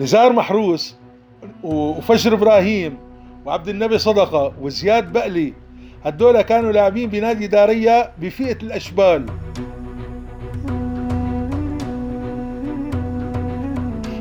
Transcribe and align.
نزار 0.00 0.32
محروس 0.32 0.96
وفجر 1.62 2.34
إبراهيم 2.34 2.98
وعبد 3.44 3.68
النبي 3.68 3.98
صدقة 3.98 4.52
وزياد 4.60 5.12
بقلي 5.12 5.54
هدول 6.04 6.42
كانوا 6.42 6.72
لاعبين 6.72 7.10
بنادي 7.10 7.46
دارية 7.46 8.12
بفئة 8.18 8.56
الأشبال. 8.62 9.26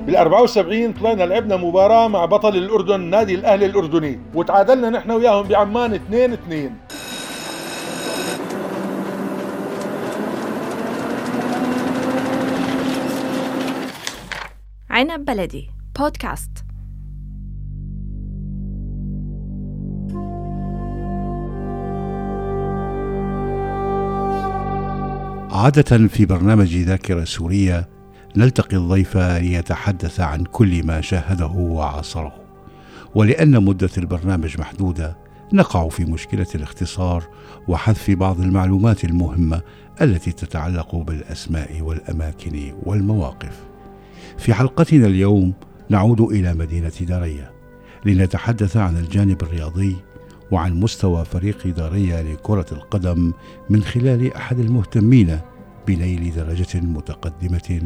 بال 0.05 0.15
74 0.15 0.93
طلعنا 0.93 1.23
لعبنا 1.23 1.55
مباراة 1.57 2.07
مع 2.07 2.25
بطل 2.25 2.55
الأردن 2.55 2.99
نادي 2.99 3.35
الأهلي 3.35 3.65
الأردني 3.65 4.19
وتعادلنا 4.33 4.89
نحن 4.89 5.11
وياهم 5.11 5.47
بعمان 5.47 5.93
2 5.93 6.33
2 6.33 6.75
عنب 14.89 15.25
بلدي. 15.25 15.78
بودكاست. 15.99 16.49
عادة 25.51 26.07
في 26.07 26.25
برنامج 26.25 26.75
ذاكرة 26.75 27.23
سورية 27.23 27.89
نلتقي 28.37 28.77
الضيف 28.77 29.17
ليتحدث 29.17 30.19
عن 30.19 30.43
كل 30.43 30.85
ما 30.85 31.01
شاهده 31.01 31.47
وعاصره. 31.47 32.33
ولأن 33.15 33.63
مدة 33.63 33.89
البرنامج 33.97 34.59
محدودة 34.59 35.17
نقع 35.53 35.89
في 35.89 36.05
مشكلة 36.05 36.47
الاختصار 36.55 37.23
وحذف 37.67 38.11
بعض 38.11 38.39
المعلومات 38.39 39.03
المهمة 39.03 39.61
التي 40.01 40.31
تتعلق 40.31 40.95
بالأسماء 40.95 41.81
والأماكن 41.81 42.73
والمواقف. 42.83 43.63
في 44.37 44.53
حلقتنا 44.53 45.07
اليوم 45.07 45.53
نعود 45.89 46.21
إلى 46.21 46.53
مدينة 46.53 46.91
دارية 47.01 47.51
لنتحدث 48.05 48.77
عن 48.77 48.97
الجانب 48.97 49.43
الرياضي 49.43 49.95
وعن 50.51 50.79
مستوى 50.79 51.25
فريق 51.25 51.67
دارية 51.67 52.21
لكرة 52.21 52.65
القدم 52.71 53.33
من 53.69 53.83
خلال 53.83 54.33
أحد 54.33 54.59
المهتمين 54.59 55.39
بنيل 55.87 56.35
درجة 56.35 56.79
متقدمة 56.79 57.81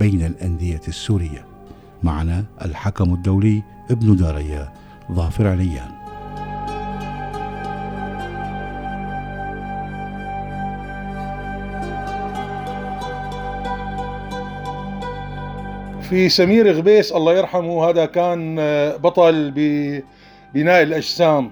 بين 0.00 0.26
الأندية 0.26 0.80
السورية. 0.88 1.46
معنا 2.02 2.44
الحكم 2.64 3.14
الدولي 3.14 3.62
ابن 3.90 4.16
دارية 4.16 4.72
ظافر 5.12 5.46
عليان. 5.46 5.95
في 16.10 16.28
سمير 16.28 16.72
غبيس 16.72 17.12
الله 17.12 17.32
يرحمه 17.32 17.90
هذا 17.90 18.04
كان 18.06 18.56
بطل 18.98 19.52
ببناء 19.54 20.82
الأجسام. 20.82 21.50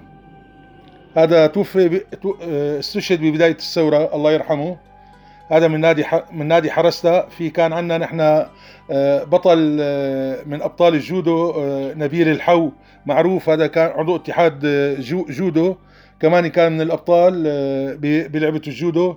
هذا 1.17 1.47
توفي 1.47 2.01
استشهد 2.79 3.21
ببداية 3.21 3.51
الثورة 3.51 4.15
الله 4.15 4.31
يرحمه. 4.31 4.77
هذا 5.51 5.67
من 5.67 5.79
نادي 5.79 6.05
من 6.31 6.47
نادي 6.47 6.71
حرستا. 6.71 7.29
في 7.29 7.49
كان 7.49 7.73
عندنا 7.73 7.97
نحن 7.97 8.19
آه، 8.91 9.23
بطل 9.23 9.77
آه، 9.81 10.43
من 10.45 10.61
أبطال 10.61 10.93
الجودو 10.93 11.49
آه، 11.49 11.93
نبيل 11.93 12.27
الحو 12.27 12.71
معروف. 13.05 13.49
هذا 13.49 13.67
كان 13.67 13.91
عضو 13.99 14.15
اتحاد 14.15 14.65
جودو. 15.29 15.75
كمان 16.19 16.47
كان 16.47 16.71
من 16.71 16.81
الأبطال 16.81 17.43
بلعبة 18.29 18.61
الجودو. 18.67 19.15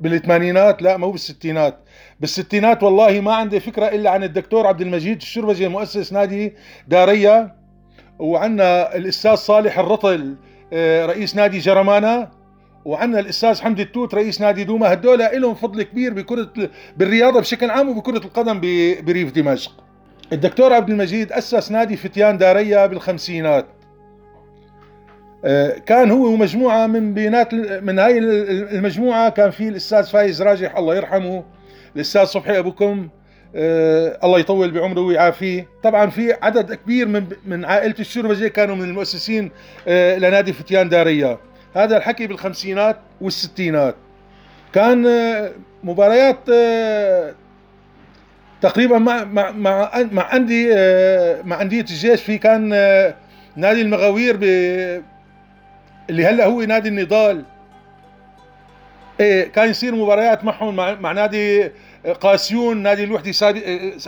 بالثمانينات 0.00 0.82
لا 0.82 0.96
مو 0.96 1.10
بالستينات. 1.10 1.78
بالستينات 2.20 2.82
والله 2.82 3.20
ما 3.20 3.34
عندي 3.34 3.60
فكرة 3.60 3.86
إلا 3.86 4.10
عن 4.10 4.24
الدكتور 4.24 4.66
عبد 4.66 4.80
المجيد 4.80 5.16
الشربجي 5.16 5.68
مؤسس 5.68 6.12
نادي 6.12 6.54
داريه 6.88 7.54
وعندنا 8.18 8.96
الأستاذ 8.96 9.34
صالح 9.34 9.78
الرطل 9.78 10.36
رئيس 11.10 11.36
نادي 11.36 11.58
جرمانه 11.58 12.28
وعندنا 12.84 13.20
الأستاذ 13.20 13.62
حمدي 13.62 13.82
التوت 13.82 14.14
رئيس 14.14 14.40
نادي 14.40 14.64
دوما. 14.64 14.92
هدول 14.92 15.18
لهم 15.18 15.54
فضل 15.54 15.82
كبير 15.82 16.14
بكرة 16.14 16.52
بالرياضة 16.96 17.40
بشكل 17.40 17.70
عام 17.70 17.88
وبكرة 17.88 18.18
القدم 18.18 18.60
بريف 19.00 19.32
دمشق. 19.32 19.72
الدكتور 20.32 20.72
عبد 20.72 20.90
المجيد 20.90 21.32
أسس 21.32 21.72
نادي 21.72 21.96
فتيان 21.96 22.38
داريا 22.38 22.86
بالخمسينات. 22.86 23.66
آه، 23.66 23.73
كان 25.86 26.10
هو 26.10 26.26
ومجموعه 26.26 26.86
من 26.86 27.14
بينات 27.14 27.54
من 27.54 27.98
هاي 27.98 28.18
المجموعة. 28.18 29.30
كان 29.30 29.50
في 29.50 29.68
الأستاذ 29.68 30.04
فايز 30.06 30.42
راجح 30.42 30.76
الله 30.76 30.96
يرحمه. 30.96 31.44
الأستاذ 31.96 32.24
صبحي 32.24 32.58
أبوكم 32.58 33.08
آه 33.56 34.18
الله 34.24 34.38
يطول 34.38 34.70
بعمره 34.70 35.00
ويعافيه. 35.00 35.68
طبعا 35.82 36.10
في 36.10 36.32
عدد 36.42 36.74
كبير 36.74 37.08
من 37.08 37.24
من 37.46 37.64
عائلة 37.64 37.94
الشربجي 38.00 38.48
كانوا 38.48 38.76
من 38.76 38.84
المؤسسين 38.84 39.50
آه 39.88 40.18
لنادي 40.18 40.52
فتيان 40.52 40.88
داريا 40.88 41.38
هذا 41.74 41.96
الحكي 41.96 42.26
بالخمسينات 42.26 42.96
والستينات. 43.20 43.94
كان 44.72 45.06
آه، 45.06 45.52
مباريات 45.84 46.38
آه، 46.52 47.34
تقريبا 48.62 48.98
مع 48.98 49.24
مع 49.24 49.50
مع 49.50 49.90
مع 50.12 50.22
عندي 50.22 50.74
آه، 50.74 51.42
مع 51.42 51.62
انديه 51.62 51.80
الجيش. 51.80 52.22
في 52.22 52.38
كان 52.38 52.68
نادي 53.56 53.82
المغاوير 53.82 54.36
اللي 56.10 56.26
هلا 56.26 56.46
هو 56.46 56.62
نادي 56.62 56.88
النضال. 56.88 57.44
إيه 59.20 59.48
كان 59.48 59.70
يصير 59.70 59.94
مباريات 59.94 60.44
معهم 60.44 60.76
مع, 60.76 60.94
مع 60.94 61.12
نادي 61.12 61.70
قاسيون 62.20 62.76
نادي 62.76 63.04
الوحدة 63.04 63.32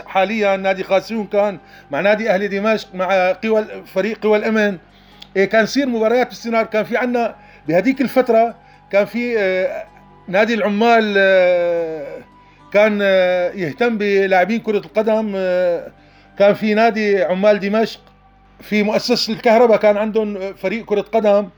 حاليا 0.07 0.57
نادي 0.57 0.83
قاسيون 0.83 1.27
كان 1.27 1.57
مع 1.91 2.01
نادي 2.01 2.29
أهلي 2.29 2.47
دمشق 2.47 2.95
مع 2.95 3.31
قوى 3.31 3.65
فريق 3.85 4.23
قوى 4.23 4.37
الأمن. 4.37 4.77
إيه 5.35 5.45
كان 5.45 5.63
يصير 5.63 5.85
مباريات 5.85 6.27
باستمرار. 6.27 6.65
كان 6.65 6.83
في 6.83 6.97
عندنا 6.97 7.35
بهذيك 7.67 8.01
الفترة 8.01 8.55
كان 8.91 9.05
في 9.05 9.39
آه، 9.39 9.85
نادي 10.27 10.53
العمال 10.53 11.13
آه، 11.17 12.17
كان 12.73 12.99
آه، 13.01 13.51
يهتم 13.51 13.97
بلاعبين 13.97 14.59
كرة 14.59 14.77
القدم 14.77 15.31
كان 16.39 16.53
في 16.53 16.73
نادي 16.73 17.23
عمال 17.23 17.59
دمشق 17.59 17.99
في 18.61 18.83
مؤسسة 18.83 19.33
الكهرباء 19.33 19.77
كان 19.77 19.97
عندهم 19.97 20.53
فريق 20.53 20.85
كرة 20.85 21.01
قدم. 21.01 21.49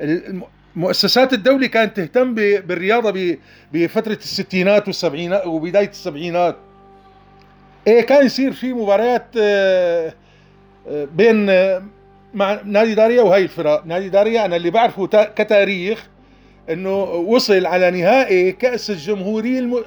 المؤسسات 0.00 1.32
الدولة 1.32 1.66
كانت 1.66 1.96
تهتم 1.96 2.34
بالرياضة 2.34 3.36
بفترة 3.72 4.12
الستينات 4.22 4.86
والسبعينات 4.86 5.46
وبداية 5.46 5.88
السبعينات. 5.88 6.56
إيه 7.86 8.00
كان 8.00 8.26
يصير 8.26 8.52
في 8.52 8.72
مباريات 8.72 9.26
بين 11.16 11.46
مع 12.34 12.60
نادي 12.64 12.94
داريا 12.94 13.22
وهي 13.22 13.42
الفرق. 13.42 13.86
نادي 13.86 14.08
داريا 14.08 14.44
أنا 14.44 14.56
اللي 14.56 14.70
بعرفه 14.70 15.06
كتاريخ 15.06 16.06
إنه 16.70 17.02
وصل 17.02 17.66
على 17.66 17.90
نهائي 17.90 18.52
كأس 18.52 18.90
الجمهورية 18.90 19.58
الم... 19.58 19.84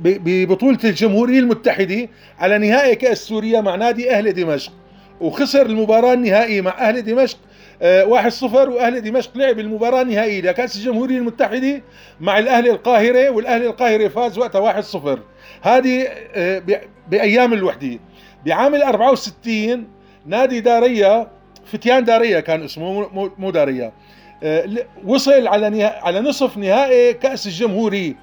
ببطولة 0.00 0.78
الجمهورية 0.84 1.38
المتحدة 1.38 2.08
على 2.38 2.58
نهائي 2.58 2.94
كأس 2.94 3.18
سوريا 3.18 3.60
مع 3.60 3.74
نادي 3.74 4.10
أهل 4.10 4.32
دمشق. 4.32 4.72
وخسر 5.20 5.66
المباراة 5.66 6.12
النهائية 6.12 6.60
مع 6.60 6.88
أهل 6.88 7.02
دمشق 7.02 7.38
آه، 7.38 7.44
واحد 7.84 8.30
صفر 8.30 8.70
واهل 8.70 9.00
دمشق 9.00 9.30
لعب 9.36 9.58
المباراة 9.58 10.02
النهائيه 10.02 10.40
لكاس 10.40 10.76
الجمهورية 10.76 11.18
المتحدة 11.18 11.82
مع 12.20 12.38
الأهلي 12.38 12.70
القاهرة 12.70 13.30
والأهلي 13.30 13.66
القاهرة 13.66 14.08
فاز 14.08 14.38
وقتها 14.38 14.58
واحد 14.58 14.82
صفر. 14.82 15.20
هذه 15.62 16.06
آه، 16.34 16.62
بأيام 17.08 17.52
الوحدة. 17.52 17.98
بعام 18.46 18.74
ال 18.74 18.82
64 18.82 19.88
نادي 20.26 20.60
دارية 20.60 21.28
فتيان 21.64 22.04
دارية 22.04 22.40
كان 22.40 22.62
اسمه 22.62 23.08
مو 23.38 23.50
دارية 23.50 23.92
آه، 24.42 24.68
وصل 25.06 25.46
على 25.46 25.84
على 25.84 26.20
نصف 26.20 26.56
نهائي 26.56 27.14
كأس 27.14 27.46
الجمهورية. 27.46 28.14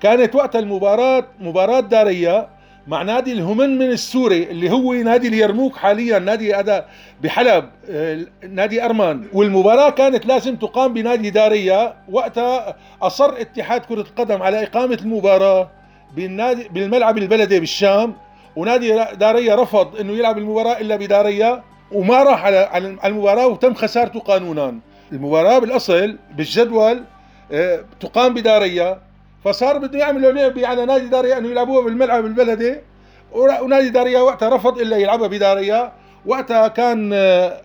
كانت 0.00 0.34
وقت 0.34 0.56
المباراة 0.56 1.26
مباراة 1.40 1.80
دارية 1.80 2.48
مع 2.86 3.02
نادي 3.02 3.32
الهمن 3.32 3.78
من 3.78 3.90
السوري 3.90 4.42
اللي 4.42 4.70
هو 4.70 4.92
نادي 4.92 5.28
اليرموك 5.28 5.76
حاليا 5.76 6.18
نادي 6.18 6.54
هذا 6.54 6.86
بحلب 7.22 7.64
آه، 7.90 8.18
نادي 8.48 8.84
أرمان. 8.84 9.24
والمباراة 9.32 9.90
كانت 9.90 10.26
لازم 10.26 10.56
تقام 10.56 10.94
بنادي 10.94 11.30
داريا 11.30 11.94
وقتها 12.10 12.76
أصر 13.02 13.40
اتحاد 13.40 13.80
كرة 13.80 14.00
القدم 14.00 14.42
على 14.42 14.62
إقامة 14.62 14.94
المباراة 15.02 15.70
بالنادي 16.16 16.68
بالملعب 16.68 17.18
البلدي 17.18 17.60
بالشام. 17.60 18.14
ونادي 18.56 19.04
داريا 19.14 19.54
رفض 19.54 19.96
إنه 20.00 20.12
يلعب 20.12 20.38
المباراة 20.38 20.80
إلا 20.80 20.96
بداريا 20.96 21.62
وما 21.92 22.22
راح 22.22 22.44
على 22.44 22.96
المباراة 23.04 23.46
وتم 23.46 23.74
خسارته 23.74 24.20
قانونا. 24.20 24.78
المباراة 25.12 25.58
بالأصل 25.58 26.16
بالجدول 26.36 27.04
آه، 27.52 27.84
تقام 28.00 28.34
بداريا 28.34 29.00
فصار 29.44 29.78
بده 29.78 29.98
يعملوا 29.98 30.32
لعبه 30.32 30.66
على 30.66 30.86
نادي 30.86 31.08
داريا 31.08 31.38
أنه 31.38 31.48
يلعبوها 31.48 31.84
بالملعب 31.84 32.26
البلدي. 32.26 32.76
ونادي 33.32 33.88
داريا 33.88 34.20
وقتها 34.20 34.56
رفض 34.56 34.78
إلا 34.78 34.96
يلعبها 34.96 35.28
بداريا 35.28 35.92
وقتها 36.26 36.68
كان 36.68 37.10
آه، 37.14 37.60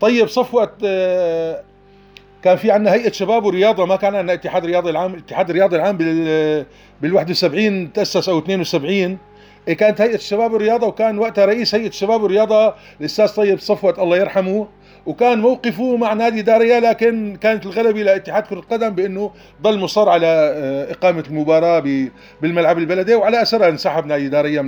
طيب 0.00 0.28
صفوه 0.28 0.72
آه، 0.84 1.62
كان 2.42 2.56
في 2.56 2.70
عندنا 2.70 2.92
هيئة 2.92 3.12
شباب 3.12 3.44
ورياضة. 3.44 3.86
ما 3.86 3.96
كان 3.96 4.14
عندنا 4.14 4.32
اتحاد 4.32 4.66
رياضي 4.66 4.90
العام 4.90 5.14
الاتحاد 5.14 5.50
الرياضي 5.50 5.76
العام 5.76 5.96
بال 5.96 6.66
بال 7.02 7.14
71 7.14 7.92
تأسس 7.92 8.28
أو 8.28 8.38
72 8.38 9.18
إيه 9.68 9.74
كانت 9.76 10.00
هيئة 10.00 10.14
الشباب 10.14 10.52
والرياضه 10.52 10.86
وكان 10.86 11.18
وقتها 11.18 11.44
رئيس 11.44 11.74
هيئة 11.74 11.88
الشباب 11.88 12.22
والرياضه 12.22 12.74
الأستاذ 13.00 13.34
طيب 13.34 13.58
صفوت 13.58 13.98
الله 13.98 14.16
يرحمه. 14.16 14.68
وكان 15.06 15.38
موقفه 15.40 15.96
مع 15.96 16.12
نادي 16.12 16.42
داريا 16.42 16.80
لكن 16.80 17.36
كانت 17.40 17.66
الغلبة 17.66 18.02
لاتحاد 18.02 18.42
كرة 18.42 18.58
القدم 18.58 18.90
بأنه 18.90 19.30
ضل 19.62 19.78
مصر 19.78 20.08
على 20.08 20.26
آه، 20.26 20.92
إقامة 20.92 21.24
المباراة 21.28 22.08
بالملعب 22.42 22.78
البلدي 22.78 23.14
وعلى 23.14 23.42
اثرها 23.42 23.68
انسحب 23.68 24.06
نادي 24.06 24.28
داريا 24.28 24.62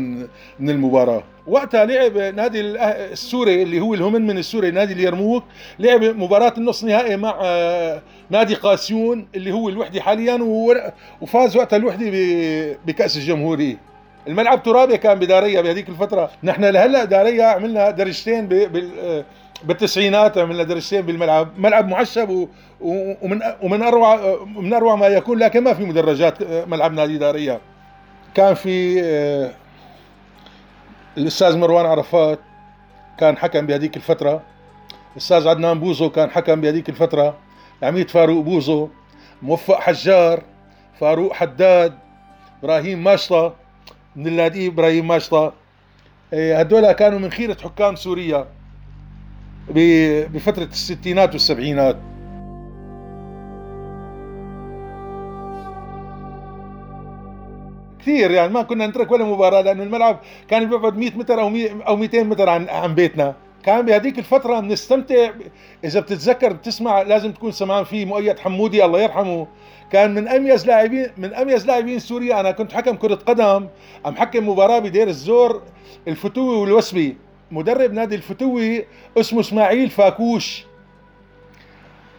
من 0.58 0.70
المباراة. 0.70 1.22
وقتها 1.46 1.84
لعب 1.84 2.18
نادي 2.18 2.60
السوري 3.12 3.62
اللي 3.62 3.80
هو 3.80 3.94
الهمن 3.94 4.26
من 4.26 4.38
السوري 4.38 4.70
نادي 4.70 4.92
اليرموك 4.92 5.44
لعب 5.78 6.04
مباراة 6.04 6.52
النص 6.58 6.84
نهائي 6.84 7.16
مع 7.16 7.38
آه، 7.42 8.02
نادي 8.30 8.54
قاسيون 8.54 9.26
اللي 9.34 9.52
هو 9.52 9.68
الوحده 9.68 10.00
حاليا 10.00 10.38
وفاز 11.20 11.56
وقتها 11.56 11.76
الوحده 11.76 12.10
بكأس 12.86 13.16
الجمهوريه 13.16 13.76
الملعب 14.28 14.62
ترابي 14.62 14.96
كان 14.96 15.18
بداريا 15.18 15.60
بهذيك 15.60 15.88
الفترة. 15.88 16.30
نحن 16.44 16.64
لهلأ 16.64 17.04
داريا 17.04 17.44
عملنا 17.44 17.90
درجتين 17.90 18.48
آه، 19.02 19.24
بالتسعينات 19.64 20.38
عملنا 20.38 20.62
درجتين 20.62 21.00
بالملعب. 21.00 21.58
ملعب 21.58 21.88
معشب 21.88 22.48
ومن 22.80 23.40
ومن 23.62 23.82
اروع 23.82 24.42
من 24.44 24.72
أروع 24.72 24.96
ما 24.96 25.06
يكون 25.06 25.38
لكن 25.38 25.64
ما 25.64 25.74
في 25.74 25.84
مدرجات 25.84 26.42
ملعب 26.42 26.92
نادي 26.92 27.18
داريا 27.18 27.60
كان 28.34 28.54
في 28.54 29.00
آه، 29.04 29.50
الأستاذ 31.18 31.56
مروان 31.58 31.86
عرفات 31.86 32.38
كان 33.18 33.36
حكم 33.36 33.66
بهذيك 33.66 33.96
الفترة. 33.96 34.42
الأستاذ 35.12 35.48
عدنان 35.48 35.80
بوزو 35.80 36.10
كان 36.10 36.30
حكم 36.30 36.60
بهذيك 36.60 36.88
الفترة. 36.88 37.36
العميد 37.82 38.10
فاروق 38.10 38.44
بوزو 38.44 38.88
موفق 39.42 39.80
حجار 39.80 40.42
فاروق 41.00 41.32
حداد 41.32 41.98
إبراهيم 42.62 43.04
ماشطة 43.04 43.54
من 44.16 44.26
النادي 44.26 44.66
إبراهيم 44.68 45.08
ماشطة. 45.08 45.52
إيه، 46.32 46.58
هدول 46.58 46.92
كانوا 46.92 47.18
من 47.18 47.30
خيرة 47.30 47.56
حكام 47.64 47.96
سوريا. 47.96 48.46
بفترة 49.70 50.64
الستينات 50.64 51.32
والسبعينات. 51.32 51.96
كثير 58.00 58.30
يعني 58.30 58.52
ما 58.52 58.62
كنا 58.62 58.86
نترك 58.86 59.12
ولا 59.12 59.24
مباراة 59.24 59.60
لأنه 59.60 59.82
الملعب 59.82 60.20
كان 60.48 60.70
بيبعد 60.70 60.96
100 60.96 61.10
متر 61.16 61.40
أو 61.40 61.52
أو 61.86 61.96
200 61.96 62.22
متر 62.22 62.48
عن 62.48 62.68
عن 62.68 62.94
بيتنا. 62.94 63.34
كان 63.62 63.86
بهذيك 63.86 64.18
الفترة 64.18 64.60
بنستمتع. 64.60 65.30
إذا 65.84 66.00
بتتذكر 66.00 66.52
بتسمع 66.52 67.02
لازم 67.02 67.32
تكون 67.32 67.52
سمعان 67.52 67.84
فيه 67.84 68.04
مؤيد 68.04 68.38
حمودي 68.38 68.84
الله 68.84 69.00
يرحمه. 69.00 69.46
كان 69.90 70.14
من 70.14 70.28
أميز 70.28 70.66
لاعبين 70.66 71.06
من 71.16 71.34
أميز 71.34 71.66
لاعبين 71.66 71.98
سوريا. 71.98 72.40
أنا 72.40 72.50
كنت 72.50 72.72
حكم 72.72 72.96
كرة 72.96 73.14
قدم 73.14 73.66
عم 74.04 74.16
حكم 74.16 74.48
مباراة 74.48 74.78
بدير 74.78 75.08
الزور 75.08 75.62
الفتوي 76.08 76.56
والوسبي. 76.56 77.16
مدرب 77.50 77.92
نادي 77.92 78.14
الفتوي 78.14 78.86
اسمه 79.18 79.40
اسماعيل 79.40 79.90
فاكوش. 79.90 80.64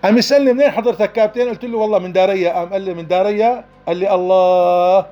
قام 0.03 0.17
يسألني 0.17 0.53
منين 0.53 0.71
حضرتك 0.71 1.11
كابتن؟ 1.11 1.49
قلت 1.49 1.65
له 1.65 1.77
والله 1.77 1.99
من 1.99 2.13
داريا. 2.13 2.53
قام 2.53 2.69
قال 2.69 2.81
لي 2.81 2.93
من 2.93 3.07
داريا. 3.07 3.65
قال 3.87 3.97
لي 3.97 4.15
الله 4.15 5.05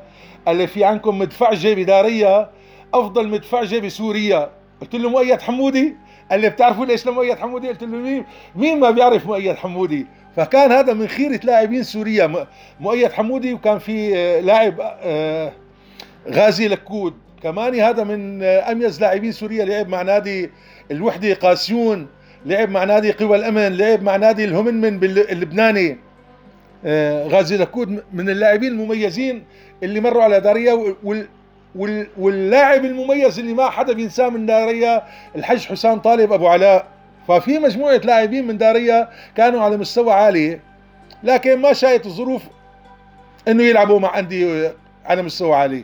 قال 0.47 0.55
لي 0.55 0.67
في 0.67 0.83
عندكم 0.83 1.19
مدفعجه 1.19 1.73
بداريا 1.73 2.49
أفضل 2.93 3.27
مدفعجه 3.27 3.79
بسوريا 3.79 4.49
قلت 4.81 4.95
له 4.95 5.09
مؤيد 5.09 5.41
حمودي؟ 5.41 5.95
قال 6.31 6.39
لي 6.39 6.49
بتعرفوا 6.49 6.85
ليش 6.85 7.07
لمؤيد 7.07 7.37
حمودي؟ 7.37 7.67
قلت 7.67 7.83
له 7.83 7.87
مين؟ 7.87 8.25
مين 8.55 8.79
ما 8.79 8.91
بيعرف 8.91 9.25
مؤيد 9.25 9.55
حمودي؟ 9.55 10.07
فكان 10.35 10.71
هذا 10.71 10.93
من 10.93 11.07
خيرة 11.07 11.39
لاعبين 11.43 11.83
سوريا. 11.83 12.47
مؤيد 12.79 13.11
حمودي 13.11 13.53
وكان 13.53 13.79
في 13.79 14.17
آه، 14.17 14.39
لاعب 14.39 14.75
آه، 14.81 15.51
غازي 16.29 16.67
لكود. 16.67 17.13
كمان 17.43 17.79
هذا 17.79 18.03
من 18.03 18.43
أميز 18.43 19.01
لاعبين 19.01 19.31
سوريا 19.31 19.65
لعب 19.65 19.87
مع 19.87 20.01
نادي 20.01 20.49
الوحدة 20.91 21.33
قاسيون 21.33 22.07
لعب 22.45 22.69
مع 22.69 22.83
نادي 22.83 23.11
قوى 23.11 23.37
الأمن 23.37 23.77
لعب 23.77 24.03
مع 24.03 24.15
نادي 24.15 24.45
الهمنمن 24.45 25.03
اللبناني. 25.03 25.97
آه، 26.85 27.27
غازي 27.27 27.57
لكود 27.57 28.03
من 28.13 28.29
اللاعبين 28.29 28.71
المميزين 28.71 29.43
اللي 29.83 29.99
مروا 29.99 30.23
على 30.23 30.39
داريا 30.39 30.95
واللاعب 32.17 32.85
المميز 32.85 33.39
اللي 33.39 33.53
ما 33.53 33.69
حدا 33.69 33.93
بينساه 33.93 34.29
من 34.29 34.45
داريا 34.45 35.03
الحج 35.35 35.65
حسام 35.65 35.99
طالب 35.99 36.33
أبو 36.33 36.47
علاء. 36.47 36.87
ففي 37.27 37.59
مجموعة 37.59 37.97
لاعبين 37.97 38.47
من 38.47 38.57
داريا 38.57 39.09
كانوا 39.35 39.61
على 39.61 39.77
مستوى 39.77 40.13
عالي 40.13 40.59
لكن 41.23 41.55
ما 41.61 41.73
شايت 41.73 42.05
الظروف 42.05 42.43
إنه 43.47 43.63
يلعبوا 43.63 43.99
مع 43.99 44.19
أندية 44.19 44.73
على 45.05 45.21
مستوى 45.21 45.55
عالي. 45.55 45.83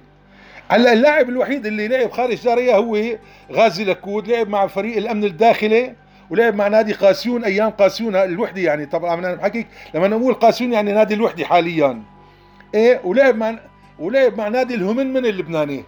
هلا 0.69 0.93
اللاعب 0.93 1.29
الوحيد 1.29 1.65
اللي 1.65 1.87
لعب 1.87 2.11
خارج 2.11 2.43
داريا 2.43 2.75
هو 2.75 2.97
غازي 3.51 3.83
لكود 3.83 4.27
لعب 4.27 4.49
مع 4.49 4.67
فريق 4.67 4.97
الأمن 4.97 5.23
الداخلي 5.23 5.95
ولعب 6.29 6.55
مع 6.55 6.67
نادي 6.67 6.93
قاسيون 6.93 7.43
أيام 7.43 7.69
قاسيون 7.69 8.15
الوحدة 8.15 8.61
يعني. 8.61 8.85
طبعا 8.85 9.13
أنا 9.13 9.33
بحكيك 9.33 9.67
لما 9.93 10.07
نقول 10.07 10.33
قاسيون 10.33 10.73
يعني 10.73 10.91
نادي 10.91 11.13
الوحدة 11.13 11.45
حاليا. 11.45 12.03
إيه 12.75 13.01
ولعب 13.03 13.35
مع 13.35 13.59
ولعب 13.99 14.37
مع 14.37 14.47
نادي 14.47 14.75
الهمنمن 14.75 15.25
اللبناني. 15.25 15.83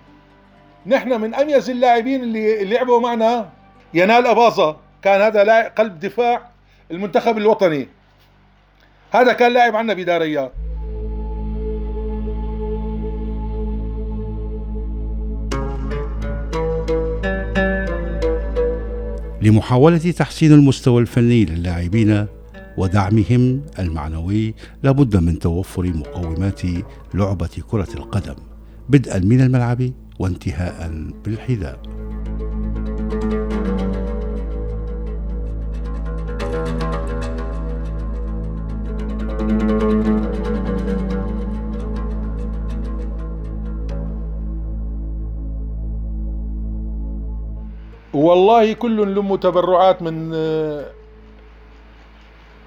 نحن 0.86 1.22
من 1.22 1.36
أميز 1.36 1.70
اللاعبين 1.70 2.24
اللي 2.24 2.64
لعبوا 2.64 3.00
معنا 3.00 3.50
ينال 3.94 4.28
أباظة. 4.28 4.78
كان 5.02 5.22
هذا 5.22 5.44
لاعب 5.44 5.72
قلب 5.76 6.00
دفاع 6.00 6.42
المنتخب 6.92 7.38
الوطني. 7.38 7.88
هذا 9.12 9.34
كان 9.34 9.52
لاعب 9.52 9.76
عنا 9.76 9.94
بداريات 9.94 10.52
لمحاولة 19.46 19.98
تحسين 19.98 20.54
المستوى 20.54 21.02
الفني 21.02 21.46
للاعبين 21.46 22.26
ودعمهم 22.78 23.62
المعنوي 23.80 24.54
لابد 24.84 25.18
من 25.18 25.40
توفر 25.40 25.88
مقومات 25.88 26.62
لعبة 27.14 27.50
كرة 27.68 27.88
القدم 27.96 28.36
بدءا 28.90 29.20
من 29.20 29.42
الملعب 29.42 29.92
وانتهاء 30.20 31.12
بالحذاء. 31.26 31.80
والله 48.36 48.74
كل 48.74 49.16
لم 49.16 49.36
تبرعات 49.36 50.02
من 50.02 50.30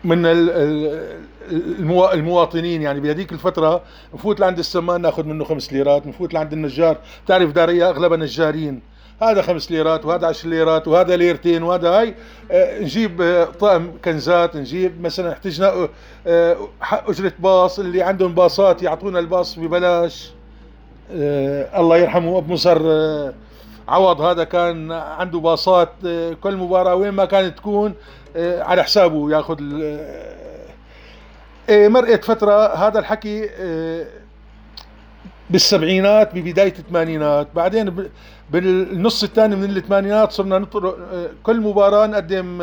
من 0.05 0.27
المواطنين. 2.13 2.83
يعني 2.83 3.01
بهذيك 3.01 3.33
الفترة 3.33 3.83
نفوت 4.15 4.41
لعند 4.41 4.59
السمان 4.59 5.01
ناخذ 5.01 5.25
منه 5.25 5.45
خمس 5.45 5.73
ليرات 5.73 6.07
نفوت 6.07 6.35
لعند 6.35 6.53
النجار. 6.53 6.97
تعرف 7.27 7.53
دارية 7.53 7.91
أغلبها 7.91 8.19
نجارين 8.19 8.83
هذا 9.23 9.43
خمس 9.43 9.71
ليرات 9.71 10.07
وهذا 10.07 10.27
عشر 10.27 10.49
ليرات 10.49 10.89
وهذا 10.89 11.17
ليرتين 11.17 11.63
وهذا 11.63 11.89
هاي. 11.89 12.15
آه، 12.51 12.81
نجيب 12.81 13.23
آه، 13.23 13.45
طقم 13.45 13.91
كنزات 14.05 14.57
نجيب 14.57 15.01
مثلا 15.01 15.33
احتجنا 15.33 15.89
آه، 16.27 16.57
أجرة 16.83 17.33
باص. 17.39 17.79
اللي 17.79 18.03
عندهم 18.03 18.35
باصات 18.35 18.83
يعطونا 18.83 19.19
الباص 19.19 19.59
ببلاش. 19.59 20.33
الله 21.81 21.97
يرحمه 21.97 22.39
أبو 22.39 22.53
مصر 22.53 22.79
عوض 23.89 24.21
هذا 24.21 24.45
كان 24.45 24.93
عنده 24.93 25.39
باصات 25.39 25.93
آه، 26.07 26.33
كل 26.33 26.57
مباراة 26.57 26.95
وين 26.95 27.11
ما 27.11 27.25
كانت 27.25 27.59
تكون 27.59 27.95
آه، 28.37 28.63
على 28.63 28.83
حسابه 28.83 29.31
ياخذ 29.31 29.59
آه، 31.71 31.89
مرقت 31.89 32.25
فترة 32.25 32.75
هذا 32.75 32.99
الحكي 32.99 33.49
بالسبعينات 35.51 36.35
ببداية 36.35 36.75
الثمانينات. 36.79 37.49
بعدين 37.55 38.09
بالنص 38.51 39.23
الثاني 39.23 39.57
من 39.57 39.65
الثمانينات 39.77 40.33
صرنا 40.33 40.67
كل 41.43 41.61
مباراة 41.61 42.07
نقدم 42.07 42.63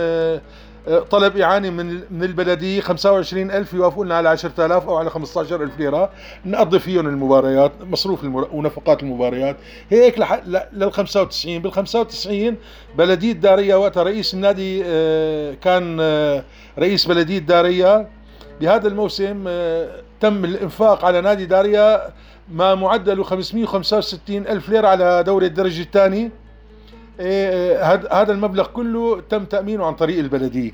طلب 1.10 1.38
إعانة 1.38 1.70
من 1.70 2.02
من 2.12 2.24
البلدية 2.24 2.82
25 2.82 3.52
ألف 3.52 3.74
يوافقوا 3.74 4.06
لنا 4.06 4.16
على 4.18 4.30
10000 4.30 4.88
أو 4.88 4.96
على 4.96 5.10
15 5.10 5.64
ألف 5.64 5.80
ليرة. 5.80 6.10
نقضي 6.46 6.80
فيهم 6.80 7.08
المباريات 7.08 7.72
مصروف 7.82 8.24
المر... 8.24 8.50
ونفقات 8.52 9.04
المباريات. 9.04 9.56
هيك 9.90 10.20
لح... 10.20 10.42
لل 10.74 10.94
95 10.94 11.60
بال 11.60 11.72
95 11.72 12.56
بلدية 12.98 13.32
دارية 13.32 13.76
وقتها 13.76 14.04
رئيس 14.04 14.34
النادي 14.34 14.84
آه، 14.86 15.54
كان 15.54 15.98
آه، 16.02 16.44
رئيس 16.80 17.06
بلدية 17.06 17.40
دارية 17.40 18.08
بهذا 18.62 18.88
الموسم 18.88 19.44
آه، 19.48 20.02
تم 20.20 20.46
الإنفاق 20.46 21.06
على 21.06 21.22
نادي 21.22 21.46
داريا 21.46 22.02
ما 22.52 22.76
معدله 22.76 23.24
565 23.24 24.48
ألف 24.48 24.70
ليرة 24.70 24.88
على 24.88 25.24
دوري 25.24 25.46
الدرجة 25.46 25.82
الثاني. 25.82 26.18
إيه، 26.18 26.45
هذا 28.12 28.32
المبلغ 28.32 28.68
كله 28.68 29.22
تم 29.30 29.46
تأمينه 29.46 29.86
عن 29.86 29.94
طريق 29.96 30.20
البلدية. 30.20 30.72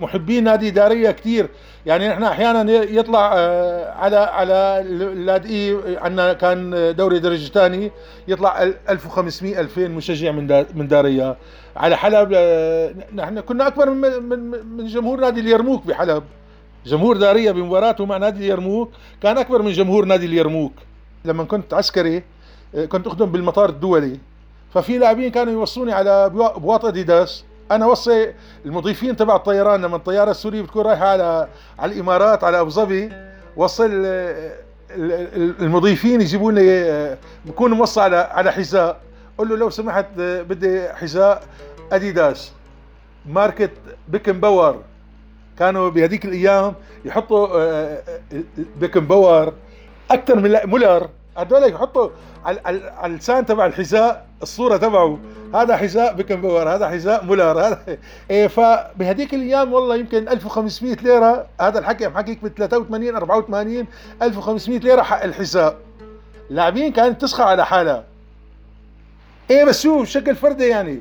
محبين 0.00 0.44
نادي 0.44 0.70
داريه 0.70 1.10
كثير 1.10 1.48
يعني 1.86 2.08
نحن 2.08 2.22
أحيانا 2.22 2.72
يطلع 2.72 3.32
آه، 3.36 3.92
على 3.92 4.16
على 4.16 4.80
اللاذقيه 4.86 5.98
عندنا 5.98 6.32
كان 6.32 6.94
دوري 6.96 7.18
درجة 7.18 7.52
ثاني 7.52 7.90
يطلع 8.28 8.62
1500 8.62 9.60
2000 9.60 9.88
مشجع 9.88 10.30
من 10.32 10.64
من 10.74 10.88
دارية. 10.88 11.36
على 11.76 11.96
حلب 11.96 12.30
آه، 12.34 12.94
نحن 13.14 13.40
كنا 13.40 13.66
أكبر 13.66 13.90
من 13.90 14.22
من 14.22 14.38
من 14.76 14.86
جمهور 14.86 15.20
نادي 15.20 15.40
اليرموك 15.40 15.86
بحلب. 15.86 16.22
جمهور 16.86 17.16
دارية 17.16 17.50
بمباراته 17.52 18.06
مع 18.06 18.16
نادي 18.16 18.38
اليرموك 18.38 18.90
كان 19.22 19.38
أكبر 19.38 19.62
من 19.62 19.72
جمهور 19.72 20.04
نادي 20.04 20.26
اليرموك. 20.26 20.72
لما 21.24 21.44
كنت 21.44 21.74
عسكري 21.74 22.22
آه، 22.74 22.84
كنت 22.84 23.06
أخدم 23.06 23.26
بالمطار 23.26 23.68
الدولي. 23.68 24.18
ففي 24.74 24.98
لاعبين 24.98 25.30
كانوا 25.30 25.52
يوصوني 25.52 25.92
على 25.92 26.30
بواط 26.56 26.84
أديداس. 26.84 27.44
أنا 27.70 27.86
وصي 27.86 28.32
المضيفين 28.66 29.16
تبع 29.16 29.36
الطيران 29.36 29.82
لما 29.82 29.96
الطيارة 29.96 30.30
السورية 30.30 30.62
بتكون 30.62 30.84
رايحة 30.86 31.06
على 31.06 31.48
على 31.78 31.92
الإمارات 31.92 32.44
على 32.44 32.60
أبو 32.60 32.70
ظبي 32.70 33.12
وصل 33.56 33.90
المضيفين 35.60 36.20
يجيبوا 36.20 36.52
لي 36.52 37.16
بكون 37.44 37.72
موصى 37.72 38.00
على 38.00 38.16
على 38.16 38.52
حذاء. 38.52 39.00
قول 39.38 39.48
له 39.48 39.56
لو 39.56 39.70
سمحت 39.70 40.06
بدي 40.18 40.88
حذاء 40.88 41.42
أديداس. 41.92 42.52
ماركة 43.26 43.70
بيكنباور 44.08 44.82
كانوا 45.58 45.90
بهذيك 45.90 46.24
الأيام 46.24 46.74
يحطوا 47.04 47.48
آه، 47.60 48.02
آه، 48.32 48.42
بيكنباور 48.80 49.52
أكثر 50.10 50.36
من 50.36 50.58
مولر. 50.64 51.08
هذول 51.38 51.72
يحطوا 51.72 52.08
على 52.44 52.60
اللسان 53.04 53.46
تبع 53.46 53.66
الحذاء 53.66 54.26
الصورة 54.42 54.76
تبعه. 54.76 55.18
هذا 55.54 55.76
حذاء 55.76 56.14
بيكنباور 56.14 56.68
هذا 56.68 56.88
حذاء 56.88 57.24
مولر 57.24 57.60
هذا 57.60 57.98
إيه 58.30 58.46
فبهذيك 58.46 59.34
الأيام 59.34 59.72
والله 59.72 59.96
يمكن 59.96 60.28
1500 60.28 60.94
ليرة. 60.94 61.46
هذا 61.60 61.78
الحكي 61.78 62.06
عم 62.06 62.16
حكيك 62.16 62.44
ب 62.44 62.48
83 62.48 63.16
84 63.16 63.86
1500 64.22 64.78
ليرة 64.78 65.02
حق 65.02 65.22
الحذاء. 65.22 65.76
لاعبين 66.50 66.92
كانت 66.92 67.20
تسخى 67.20 67.42
على 67.42 67.66
حالها. 67.66 68.04
إيه 69.50 69.64
بس 69.64 69.82
شو 69.82 70.02
بشكل 70.02 70.36
فردي 70.36 70.66
يعني. 70.66 71.00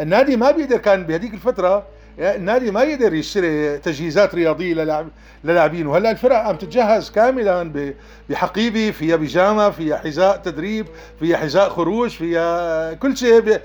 النادي 0.00 0.36
ما 0.36 0.50
بيقدر 0.50 0.76
كان 0.78 1.04
بهذيك 1.04 1.34
الفترة 1.34 1.82
النادي 2.20 2.70
ما 2.70 2.82
يقدر 2.82 3.14
يشتري 3.14 3.78
تجهيزات 3.78 4.34
رياضية 4.34 4.74
للاعب 4.74 5.08
للاعبين. 5.44 5.86
وهلا 5.86 6.10
الفرق 6.10 6.36
عم 6.36 6.56
تتجهز 6.56 7.10
كاملا 7.10 7.92
بحقيبة 8.30 8.90
فيها 8.90 9.16
بيجامة 9.16 9.70
فيها 9.70 9.96
حذاء 9.96 10.36
تدريب 10.36 10.86
فيها 11.20 11.36
حذاء 11.36 11.68
خروج 11.68 12.10
فيها 12.10 12.92
كل 12.94 13.16
شيء 13.16 13.60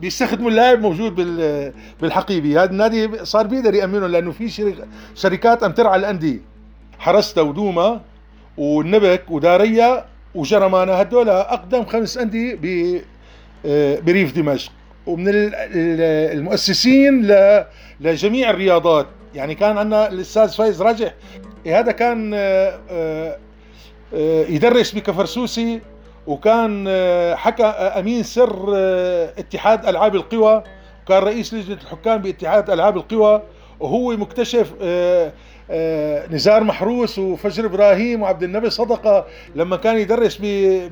بيستخدموا 0.00 0.50
اللاعب 0.50 0.80
موجود 0.80 1.14
بالحقيبة. 2.00 2.62
هذا 2.62 2.70
النادي 2.70 3.24
صار 3.24 3.46
بيقدر 3.46 3.74
يامنه 3.74 4.06
لأنه 4.06 4.32
في 4.32 4.76
شركات 5.14 5.64
عم 5.64 5.72
ترعى 5.72 5.98
الأندية. 5.98 6.38
حرستا 6.98 7.40
ودوما 7.40 8.00
والنبك 8.56 9.22
وداريا 9.30 10.04
وجرمانة 10.34 10.92
هدول 10.92 11.28
أقدم 11.28 11.84
خمس 11.84 12.18
أندية 12.18 13.04
آه، 13.66 14.00
بريف 14.00 14.36
دمشق. 14.36 14.72
ومن 15.06 15.52
المؤسسين 16.32 17.32
لجميع 18.00 18.50
الرياضات. 18.50 19.06
يعني 19.34 19.54
كان 19.54 19.78
عندنا 19.78 20.08
الأستاذ 20.08 20.48
فايز 20.48 20.82
راجح. 20.82 21.14
هذا 21.66 21.92
كان 21.92 22.32
آه، 22.34 22.80
آه، 22.90 23.38
آه، 24.14 24.44
يدرس 24.48 24.92
بكفرسوسي 24.92 25.80
وكان 26.26 26.88
حكى 27.36 27.64
أمين 27.64 28.22
سر 28.22 28.66
اتحاد 29.38 29.86
ألعاب 29.86 30.14
القوى. 30.14 30.62
وكان 31.04 31.22
رئيس 31.22 31.54
لجنة 31.54 31.78
الحكام 31.82 32.22
باتحاد 32.22 32.70
ألعاب 32.70 32.96
القوى. 32.96 33.42
وهو 33.80 34.16
مكتشف 34.16 34.72
نزار 36.30 36.64
محروس 36.64 37.18
وفجر 37.18 37.64
إبراهيم 37.66 38.22
وعبد 38.22 38.42
النبي 38.42 38.70
صدقة 38.70 39.26
لما 39.54 39.76
كان 39.76 39.98
يدرس 39.98 40.38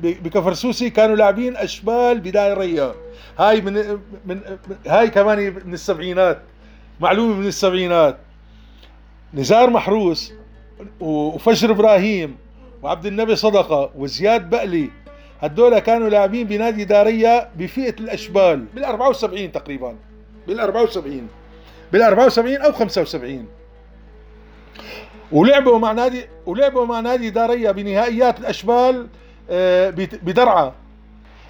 بكفرسوسي 0.01 0.89
كانوا 0.89 1.15
لاعبين 1.15 1.57
أشبال 1.57 2.19
بداية 2.19 2.53
ريا 2.53 2.93
هاي 3.39 3.61
من 3.61 3.99
من 4.25 4.41
هاي 4.87 5.09
كمان 5.09 5.53
من 5.65 5.73
السبعينات 5.73 6.41
معلومة 6.99 7.35
من 7.35 7.47
السبعينات. 7.47 8.17
نزار 9.33 9.69
محروس 9.69 10.33
وفجر 10.99 11.71
إبراهيم 11.71 12.37
وعبد 12.83 13.05
النبي 13.05 13.35
صدقة 13.35 13.91
وزياد 13.95 14.49
بقلي 14.49 14.89
هدول 15.41 15.79
كانوا 15.79 16.09
لاعبين 16.09 16.47
بنادي 16.47 16.85
داريا 16.85 17.49
بفئة 17.55 17.95
الأشبال. 17.99 18.65
بال 18.75 18.83
74 18.83 19.51
تقريبا. 19.51 19.95
بال 20.47 20.59
74 20.59 21.27
بال 21.91 22.01
74 22.01 22.55
أو 22.55 22.71
75 22.71 23.47
ولعبوا 25.31 25.79
مع 25.79 25.91
نادي 25.91 26.25
ولعبوا 26.45 26.85
مع 26.85 26.99
نادي 26.99 27.29
داريا 27.29 27.71
بنهائيات 27.71 28.39
الأشبال 28.39 29.07
آه، 29.49 29.89
بدرعا. 30.23 30.73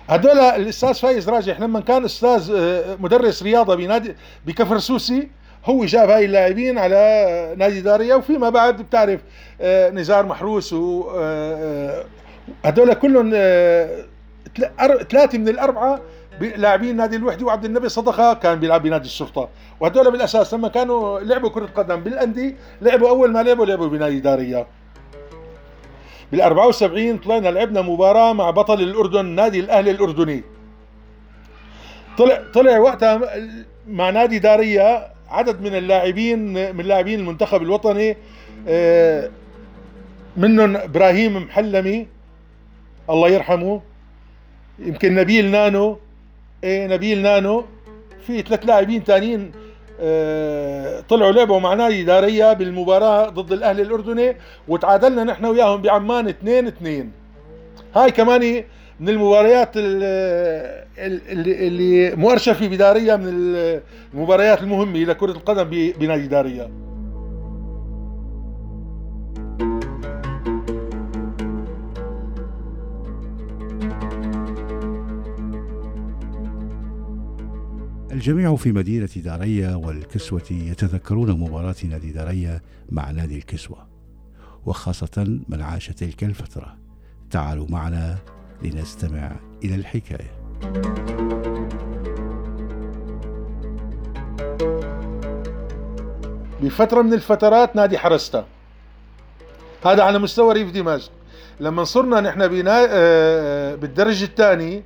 هدول 0.10 0.40
الأستاذ 0.40 0.94
فايز 0.94 1.30
راجح 1.30 1.60
لما 1.60 1.80
كان 1.80 2.06
أستاذ 2.06 2.52
آه، 2.56 2.98
مدرس 3.00 3.44
رياضة 3.44 3.76
بنادي 3.76 4.16
بكفر 4.46 4.80
سوسي 4.80 5.28
هو 5.66 5.86
جاب 5.86 6.10
هاي 6.10 6.26
اللاعبين 6.26 6.78
على 6.78 7.56
نادي 7.58 7.82
داريا 7.82 8.16
وفيما 8.16 8.50
بعد 8.50 8.82
بتعرف 8.82 9.20
آه، 9.62 9.90
نزار 9.90 10.26
محروس 10.26 10.74
و 10.74 11.10
هدول 12.66 12.94
كلهم 12.94 13.32
ثلاثة 15.10 15.38
من 15.38 15.50
الأربعة 15.50 16.02
لاعبين 16.42 16.96
نادي 16.96 17.16
الوحده 17.16 17.46
وعبد 17.46 17.66
النبي 17.66 17.90
صدقة 17.90 18.34
كان 18.34 18.60
بيلعب 18.60 18.84
بنادي 18.84 19.06
الشرطة. 19.06 19.50
وهدول 19.80 20.12
بالأساس 20.12 20.54
لما 20.54 20.68
كانوا 20.68 21.20
لعبوا 21.20 21.50
كرة 21.50 21.66
قدم 21.66 21.96
بالأندي 21.96 22.56
لعبوا 22.82 23.10
أول 23.10 23.32
ما 23.32 23.44
لعبوا 23.44 23.66
لعبوا 23.66 23.88
بنادي 23.88 24.20
داريا 24.20 24.68
بال 26.32 26.42
74 26.42 27.18
طلعنا 27.18 27.50
لعبنا 27.50 27.82
مباراة 27.82 28.34
مع 28.34 28.50
بطل 28.50 28.82
الأردن 28.82 29.26
نادي 29.26 29.60
الأهلي 29.60 29.92
الأردني. 29.92 30.44
طلع 32.18 32.44
طلع 32.54 32.80
وقتها 32.80 33.22
مع 33.88 34.10
نادي 34.10 34.40
داريا 34.40 35.12
عدد 35.30 35.62
من 35.62 35.76
اللاعبين 35.76 36.54
من 36.76 36.86
لاعبين 36.86 37.20
المنتخب 37.20 37.62
الوطني 37.62 38.18
آه، 38.68 39.30
منهم 40.38 40.78
إبراهيم 40.78 41.38
محلمي 41.38 42.08
الله 43.10 43.30
يرحمه 43.30 43.82
يمكن 44.80 45.16
نبيل 45.16 45.52
نانو 45.52 45.98
نبيل 46.66 47.22
نانو. 47.22 47.66
في 48.28 48.42
ثلاث 48.42 48.66
لاعبين 48.66 49.04
ثانيين 49.04 49.52
آه 50.00 51.00
طلعوا 51.10 51.32
لعبوا 51.32 51.60
مع 51.60 51.74
نادي 51.74 52.04
داريا 52.04 52.54
بالمباراة 52.54 53.30
ضد 53.30 53.52
الأهلي 53.52 53.82
الأردني 53.82 54.36
وتعادلنا 54.68 55.24
نحن 55.24 55.46
وياهم 55.46 55.82
بعمان 55.82 56.28
2 56.28 56.68
2 56.68 57.12
هاي 57.96 58.12
كمان 58.12 58.64
من 59.00 59.10
المباريات 59.10 59.78
اللي, 59.78 60.88
اللي 61.68 62.16
مؤرشة 62.16 62.54
في 62.54 62.68
بداريا 62.68 63.16
من 63.16 63.28
المباريات 64.14 64.62
المهمة 64.62 65.00
لكرة 65.00 65.32
القدم 65.32 65.64
بنادي 66.00 66.28
داريا. 66.28 66.72
الجميع 78.28 78.56
في 78.56 78.72
مدينة 78.72 79.10
داريا 79.16 79.76
والكسوة 79.76 80.42
يتذكرون 80.52 81.32
مباراة 81.32 81.76
نادي 81.84 82.12
داريا 82.12 82.62
مع 82.90 83.12
نادي 83.12 83.38
الكسوة 83.38 83.88
وخاصة 84.66 85.40
من 85.50 85.62
عاش 85.62 85.88
تلك 85.88 86.24
الفترة. 86.24 86.78
تعالوا 87.32 87.66
معنا 87.70 88.18
لنستمع 88.64 89.32
إلى 89.64 89.76
الحكاية. 89.76 90.32
بفترة 96.62 97.02
من 97.02 97.14
الفترات 97.14 97.76
نادي 97.76 97.98
حرستا. 97.98 98.46
هذا 99.86 100.04
على 100.04 100.20
مستوى 100.20 100.54
ريف 100.54 100.72
دمشق. 100.72 101.12
لما 101.60 101.84
صرنا 101.84 102.22
نحن 102.22 102.42
آه، 102.42 102.88
آه، 102.90 103.76
بالدرجة 103.76 104.24
الثاني 104.24 104.84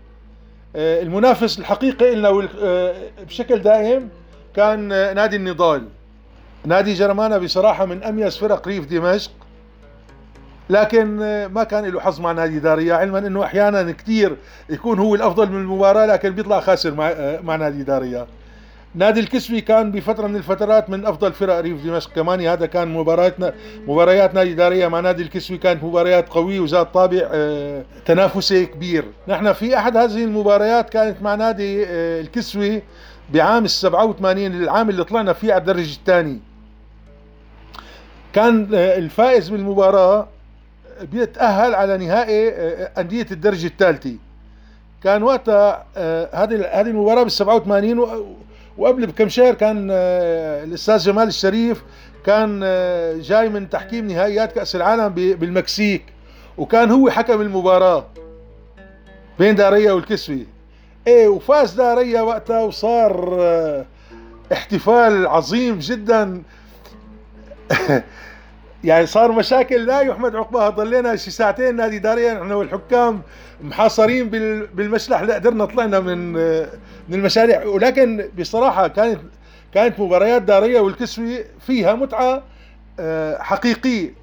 المنافس 0.75 1.59
الحقيقي 1.59 2.15
لنا 2.15 2.47
آه، 2.61 2.95
بشكل 3.27 3.59
دائم 3.59 4.09
كان 4.55 4.91
آه، 4.91 5.13
نادي 5.13 5.35
النضال. 5.35 5.87
نادي 6.65 6.93
جرمانة 6.93 7.37
بصراحة 7.37 7.85
من 7.85 8.03
أميز 8.03 8.37
فرق 8.37 8.67
ريف 8.67 8.85
دمشق 8.85 9.31
لكن 10.69 11.15
ما 11.45 11.63
كان 11.63 11.85
له 11.85 11.99
حظ 11.99 12.19
مع 12.21 12.31
نادي 12.31 12.59
داريا 12.59 12.95
علما 12.95 13.19
إنه 13.19 13.43
أحيانا 13.43 13.91
كثير 13.91 14.35
يكون 14.69 14.99
هو 14.99 15.15
الأفضل 15.15 15.49
من 15.49 15.61
المباراة 15.61 16.05
لكن 16.05 16.29
بيطلع 16.29 16.59
خاسر 16.59 16.93
مع, 16.93 17.13
مع 17.43 17.55
نادي 17.55 17.83
داريا. 17.83 18.27
نادي 18.95 19.19
الكسبي 19.19 19.61
كان 19.61 19.91
بفترة 19.91 20.27
من 20.27 20.35
الفترات 20.35 20.89
من 20.89 21.05
أفضل 21.05 21.33
فرق 21.33 21.59
ريف 21.59 21.83
دمشق. 21.85 22.11
كمان 22.13 22.41
هذا 22.41 22.65
كان 22.65 22.87
مباراتنا 22.93 23.53
مباريات 23.87 24.33
نادي 24.33 24.53
داريا 24.53 24.87
مع 24.87 24.99
نادي 24.99 25.23
الكسبي 25.23 25.57
كانت 25.57 25.83
مباريات 25.83 26.29
قوية 26.29 26.59
وذات 26.59 26.93
طابع 26.93 27.19
آه، 27.31 27.83
تنافسي 28.05 28.65
كبير. 28.65 29.05
نحن 29.27 29.53
في 29.53 29.77
أحد 29.77 29.97
هذه 29.97 30.23
المباريات 30.23 30.89
كانت 30.89 31.21
مع 31.21 31.35
نادي 31.35 31.85
آه، 31.87 32.21
الكسوي 32.21 32.81
بعام 33.33 33.63
ال 33.65 33.69
87 33.69 34.45
العام 34.63 34.89
اللي 34.89 35.03
طلعنا 35.03 35.33
فيه 35.33 35.53
على 35.53 35.61
الدرجه 35.61 35.93
الثاني. 35.95 36.39
كان 38.33 38.67
آه، 38.73 38.97
الفائز 38.97 39.49
بالمباراة 39.49 40.27
بيتأهل 41.11 41.75
على 41.75 41.97
نهائي 41.97 42.49
أندية 42.97 43.27
الدرجة 43.31 43.67
الثالثة. 43.67 44.15
كان 45.03 45.23
وقتها 45.23 45.85
هذه 46.33 46.65
هذه 46.71 46.87
المباراة 46.87 47.23
بال 47.23 47.31
87 47.31 47.99
و- 47.99 48.35
وقبل 48.79 49.05
بكم 49.07 49.29
شهر 49.29 49.53
كان 49.53 49.87
آه، 49.91 50.63
الأستاذ 50.63 50.97
جمال 50.97 51.27
الشريف 51.27 51.83
كان 52.25 52.61
آه، 52.63 53.15
جاي 53.17 53.49
من 53.49 53.69
تحكيم 53.69 54.07
نهائيات 54.07 54.51
كأس 54.51 54.75
العالم 54.75 55.09
بالمكسيك 55.09 56.03
وكان 56.57 56.91
هو 56.91 57.09
حكم 57.09 57.41
المباراة 57.41 58.05
بين 59.39 59.55
داريا 59.55 59.91
والكسوي 59.91 60.47
إيه 61.07 61.27
وفاز 61.27 61.73
داريا 61.73 62.21
وقتها 62.21 62.59
وصار 62.61 63.37
آه، 63.41 63.85
احتفال 64.53 65.27
عظيم 65.27 65.79
جدا. 65.79 66.41
يعني 68.83 69.05
صار 69.05 69.31
مشاكل 69.31 69.85
لا 69.85 70.01
يحمد 70.01 70.35
عقباها 70.35 70.69
ضلينا 70.69 71.15
شي 71.15 71.31
ساعتين 71.31 71.75
نادي 71.75 71.99
داريا 71.99 72.33
نحن 72.33 72.51
والحكام 72.51 73.21
محاصرين 73.61 74.29
بال- 74.29 74.67
بالمشلح 74.67 75.21
لا 75.21 75.35
قدرنا 75.35 75.65
طلعنا 75.65 75.99
من 75.99 76.35
من 77.09 77.15
المشاريع. 77.15 77.65
ولكن 77.65 78.29
بصراحة 78.39 78.87
كانت 78.87 79.19
كانت 79.73 79.99
مباريات 79.99 80.41
داريا 80.41 80.81
والكسوي 80.81 81.45
فيها 81.67 81.93
متعة 81.93 82.43
آه، 82.99 83.41
حقيقية 83.41 84.13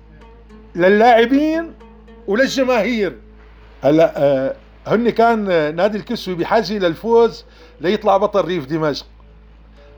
للاعبين 0.74 1.72
وللجماهير. 2.26 3.16
هلا 3.82 4.12
آه، 4.16 4.54
هن 4.86 5.10
كان 5.10 5.50
آه، 5.50 5.70
نادي 5.70 5.98
الكسوي 5.98 6.34
بحاجة 6.34 6.78
للفوز 6.78 7.44
ليطلع 7.80 8.16
بطل 8.16 8.44
ريف 8.44 8.66
دمشق. 8.66 9.06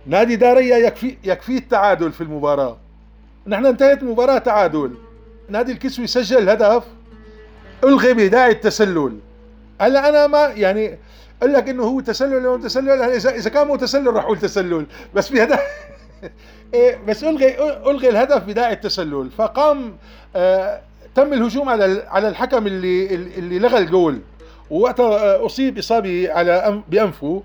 نادي 0.06 0.36
داريا 0.36 0.76
يكفي 0.76 1.16
يكفيه 1.24 1.58
التعادل 1.58 2.12
في 2.12 2.20
المباراة. 2.20 2.76
نحن 3.46 3.66
انتهت 3.66 4.02
المباراة 4.02 4.38
تعادل. 4.38 4.94
نادي 5.48 5.72
الكسوي 5.72 6.06
سجل 6.06 6.48
هدف 6.48 6.84
ألغي 7.84 8.14
بداعي 8.14 8.50
التسلل. 8.50 9.18
هلا 9.80 10.08
أنا 10.08 10.26
ما 10.26 10.46
يعني 10.46 10.98
أقول 11.42 11.52
لك 11.52 11.68
إنه 11.68 11.82
هو 11.82 12.00
تسلل 12.00 12.46
أو 12.46 12.56
تسلل؟ 12.56 13.02
اذا 13.02 13.30
إذا 13.30 13.50
كان 13.50 13.66
مو 13.66 13.76
تسلل 13.76 14.14
راح 14.14 14.24
أقول 14.24 14.38
تسلل. 14.38 14.86
بس 15.14 15.28
بهدف 15.28 15.60
إيه 16.74 16.98
بس 17.08 17.24
الغي 17.24 17.56
ألغي 17.90 18.08
الهدف 18.08 18.44
بداعي 18.44 18.72
التسلل 18.72 19.30
فقام 19.30 19.96
آه 20.36 20.80
تم 21.14 21.32
الهجوم 21.32 21.68
على 21.68 22.04
على 22.08 22.28
الحكم 22.28 22.66
اللي 22.66 23.14
اللي 23.14 23.58
لغى 23.58 23.78
الجول. 23.78 24.20
ووقتها 24.70 25.34
آه، 25.34 25.46
أصيب 25.46 25.78
اصابه 25.78 26.32
على 26.32 26.82
بأنفه. 26.88 27.42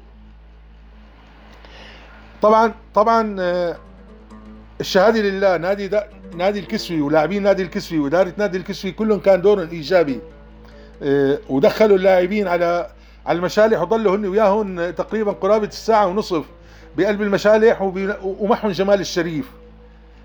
طبعا 2.42 2.74
طبعا 2.96 3.36
آه 3.40 3.78
الشهادة 4.82 5.22
لله 5.22 5.58
نادي 5.58 5.90
نادي 6.36 6.60
الكسوي 6.60 7.02
ولاعبين 7.02 7.44
نادي 7.44 7.64
الكسوي 7.64 8.00
وإدارة 8.00 8.34
نادي 8.38 8.58
الكسوي 8.58 8.92
كلهم 8.92 9.20
كان 9.20 9.42
دورهم 9.42 9.70
إيجابي. 9.70 10.20
ودخلوا 11.50 11.98
اللاعبين 11.98 12.48
على 12.48 12.90
على 13.26 13.38
المشالح 13.38 13.82
وضلوا 13.82 14.16
هن 14.16 14.26
وياهم 14.26 14.90
تقريبا 14.90 15.32
قرابة 15.32 15.68
الساعة 15.68 16.08
ونصف 16.08 16.44
بقلب 16.98 17.22
المشالح 17.22 17.82
ومعهم 18.24 18.72
جمال 18.72 19.00
الشريف. 19.00 19.46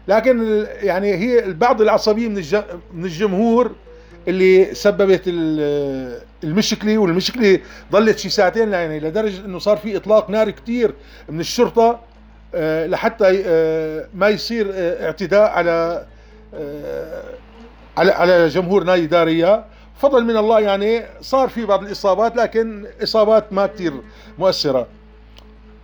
لكن 0.09 0.67
يعني 0.83 1.14
هي 1.14 1.52
بعض 1.52 1.81
العصبية 1.81 2.28
من 2.28 2.35
من 2.95 3.05
الجمهور 3.05 3.71
اللي 4.28 4.75
سببت 4.75 5.23
ال- 5.26 6.21
المشكلة 6.45 6.99
والمشكلة 6.99 7.59
ضلت 7.93 8.19
شي 8.19 8.28
ساعتين 8.28 8.73
يعني 8.73 9.00
لدرجة 9.00 9.45
إنه 9.45 9.59
صار 9.59 9.76
في 9.76 9.97
إطلاق 9.97 10.31
نار 10.31 10.50
كتير 10.50 10.95
من 11.28 11.40
الشرطة 11.40 12.00
آه، 12.55 12.87
لحتى 12.87 13.43
آه، 13.47 14.09
ما 14.14 14.28
يصير 14.28 14.71
آه، 14.75 15.07
اعتداء 15.07 15.50
على 15.50 16.05
على 17.97 18.12
على 18.12 18.49
جمهور 18.49 18.85
نادي 18.85 19.07
داريا 19.07 19.64
فضل 19.99 20.25
من 20.25 20.37
الله 20.37 20.61
يعني 20.61 21.02
صار 21.21 21.49
في 21.49 21.64
بعض 21.64 21.83
الإصابات 21.83 22.37
لكن 22.37 22.87
إصابات 23.02 23.52
ما 23.52 23.67
كتير 23.67 23.93
مؤثرة. 24.38 24.87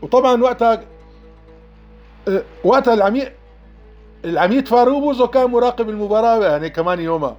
وطبعا 0.03 0.43
وقتها 0.43 0.85
وقتها 2.65 2.95
العميد 2.95 3.33
العميد 4.25 4.69
فاروق 4.69 4.99
بوزو 5.01 5.27
كان 5.27 5.51
مراقب 5.51 5.89
المباراة 5.89 6.45
يعني 6.45 6.71
كمان 6.71 7.01
يومها 7.01 7.37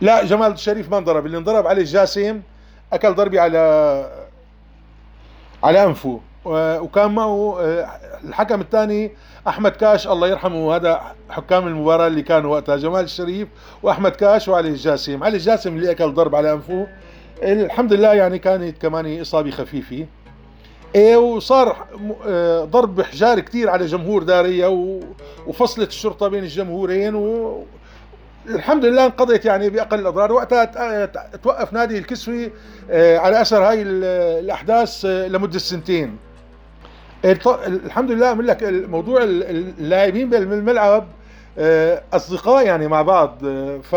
لا 0.00 0.24
جمال 0.24 0.52
الشريف 0.52 0.90
ما 0.90 0.98
انضرب 0.98 1.26
اللي 1.26 1.38
انضرب 1.38 1.66
عليه 1.66 1.84
جاسم 1.84 2.42
أكل 2.92 3.14
ضربه 3.14 3.40
على 3.40 3.58
على 5.64 5.84
أنفه. 5.84 6.20
وكان 6.82 7.14
معه 7.14 7.56
آه، 7.60 7.86
الحكم 8.24 8.60
الثاني 8.60 9.10
أحمد 9.48 9.70
كاش 9.70 10.08
الله 10.08 10.28
يرحمه 10.28 10.76
هذا 10.76 11.00
حكام 11.30 11.66
المباراة 11.66 12.06
اللي 12.06 12.22
كانوا 12.22 12.52
وقتها 12.52 12.76
جمال 12.76 13.04
الشريف 13.04 13.48
وأحمد 13.82 14.10
كاش 14.10 14.48
وعلي 14.48 14.68
الجاسم. 14.68 15.24
علي 15.24 15.36
الجاسم 15.36 15.76
اللي 15.76 15.90
أكل 15.90 16.12
ضرب 16.14 16.34
على 16.34 16.52
أنفه 16.52 16.86
الحمد 17.42 17.92
لله 17.92 18.14
يعني 18.14 18.38
كانت 18.38 18.82
كمان 18.82 19.20
إصابة 19.20 19.50
خفيفة. 19.50 20.06
إيه 20.94 21.16
وصار 21.16 21.76
آه، 22.26 22.64
ضرب 22.64 22.96
بحجار 22.96 23.40
كتير 23.40 23.70
على 23.70 23.86
جمهور 23.86 24.22
داريا 24.22 24.66
وفصلت 25.46 25.88
الشرطة 25.88 26.28
بين 26.28 26.42
الجمهورين 26.44 27.14
و 27.14 27.62
الحمد 28.48 28.84
لله 28.84 29.06
انقضت 29.06 29.44
يعني 29.44 29.70
بأقل 29.70 29.98
الأضرار. 30.00 30.32
وقتها 30.32 30.64
توقف 31.42 31.72
نادي 31.72 31.98
الكسوي 31.98 32.50
آه، 32.90 33.18
على 33.18 33.40
أثر 33.40 33.62
هاي 33.62 33.82
ال- 33.82 34.04
الأحداث 34.44 35.04
آه، 35.04 35.28
لمدة 35.28 35.58
سنتين. 35.58 36.16
الحمد 37.26 38.10
لله 38.10 38.30
أقول 38.32 38.46
لك 38.46 38.62
ال- 38.64 39.74
اللاعبين 39.78 40.30
بالملعب 40.30 41.06
آه، 41.58 42.02
أصدقاء 42.12 42.66
يعني 42.66 42.88
مع 42.88 43.02
بعض 43.02 43.38
آه، 43.44 43.78
ف 43.78 43.96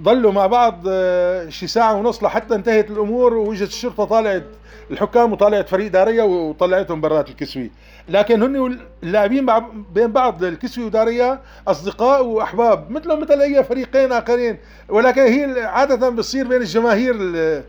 ضلوا 0.00 0.32
مع 0.32 0.46
بعض 0.46 0.80
آه، 0.88 1.48
شي 1.48 1.66
ساعة 1.66 1.94
ونص 1.94 2.22
لحتى 2.24 2.54
انتهت 2.54 2.90
الأمور 2.90 3.34
وإجت 3.34 3.68
الشرطة 3.68 4.04
طالعت 4.04 4.42
الحكام 4.90 5.32
وطالعت 5.32 5.68
فريق 5.68 5.90
داريا 5.92 6.22
وطلعتهم 6.22 7.00
برات 7.00 7.28
الكسوي. 7.28 7.70
لكن 8.08 8.42
هن 8.42 8.78
اللاعبين 9.02 9.46
بين 9.94 10.12
بعض 10.12 10.44
الكسوي 10.44 10.84
وداريا 10.84 11.40
أصدقاء 11.68 12.24
وأحباب 12.24 12.90
مثلهم 12.90 13.20
مثل 13.20 13.40
أي 13.40 13.64
فريقين 13.64 14.12
آخرين. 14.12 14.58
ولكن 14.88 15.20
هي 15.22 15.62
عادة 15.64 16.08
بتصير 16.08 16.48
بين 16.48 16.60
الجماهير 16.60 17.14
ال- 17.14 17.62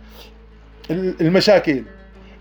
ال- 0.91 1.21
المشاكل. 1.21 1.83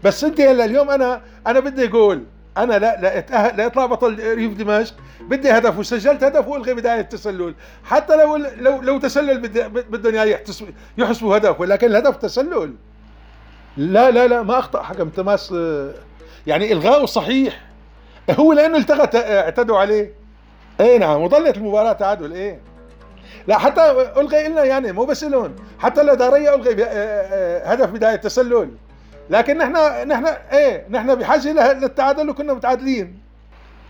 بس 0.04 0.24
انت 0.24 0.40
هلا 0.40 0.64
اليوم 0.64 0.90
أنا 0.90 1.22
أنا 1.46 1.60
بدي 1.60 1.86
جول 1.86 2.24
أنا 2.58 2.72
لا 2.72 3.00
لا 3.00 3.24
لا 3.56 3.66
اطلع 3.66 3.86
بطل 3.86 4.34
ريف 4.34 4.52
دمشق 4.52 4.94
بدي 5.20 5.50
هدف 5.50 5.78
وسجلت 5.78 6.24
هدف 6.24 6.48
وألغي 6.48 6.74
بداية 6.74 7.00
التسلل. 7.00 7.54
حتى 7.84 8.16
لو 8.16 8.36
لو 8.36 8.82
لو 8.82 8.98
تسلل 8.98 9.38
بدهم 9.72 10.14
اياه 10.14 10.40
يحسبوا 10.98 11.36
هدف 11.36 11.60
ولكن 11.60 11.86
الهدف 11.86 12.16
تسلل. 12.16 12.74
لا 13.76 14.10
لا 14.10 14.26
لا 14.26 14.42
ما 14.42 14.58
أخطأ 14.58 14.82
حكم 14.82 15.08
تماس 15.08 15.52
آه، 15.56 15.94
يعني 16.46 16.72
إلغاؤه 16.72 17.06
صحيح. 17.06 17.60
هو 18.30 18.52
لأنه 18.52 18.76
التغى 18.76 19.08
اعتدوا 19.14 19.78
عليه. 19.78 20.14
اي 20.80 20.98
نعم 20.98 21.22
وظلت 21.22 21.56
المباراة 21.56 21.92
تعادل 21.92 22.32
إيه. 22.32 22.60
لا 23.46 23.58
حتى 23.58 23.90
ألغي 24.16 24.48
لنا 24.48 24.64
يعني 24.64 24.92
مو 24.92 25.04
بس 25.04 25.24
لهم 25.24 25.56
حتى 25.78 26.02
لداريا 26.02 26.54
ألغي 26.54 26.84
آه، 26.84 26.86
آه، 26.86 27.66
هدف 27.66 27.90
بداية 27.90 28.16
تسلل 28.16 28.70
لكن 29.30 29.58
نحن 29.58 29.72
نحن 30.08 30.26
إيه 30.52 30.86
نحن 30.90 31.14
بحاجة 31.14 31.72
للتعادل 31.72 32.30
وكنا 32.30 32.54
متعادلين. 32.54 33.18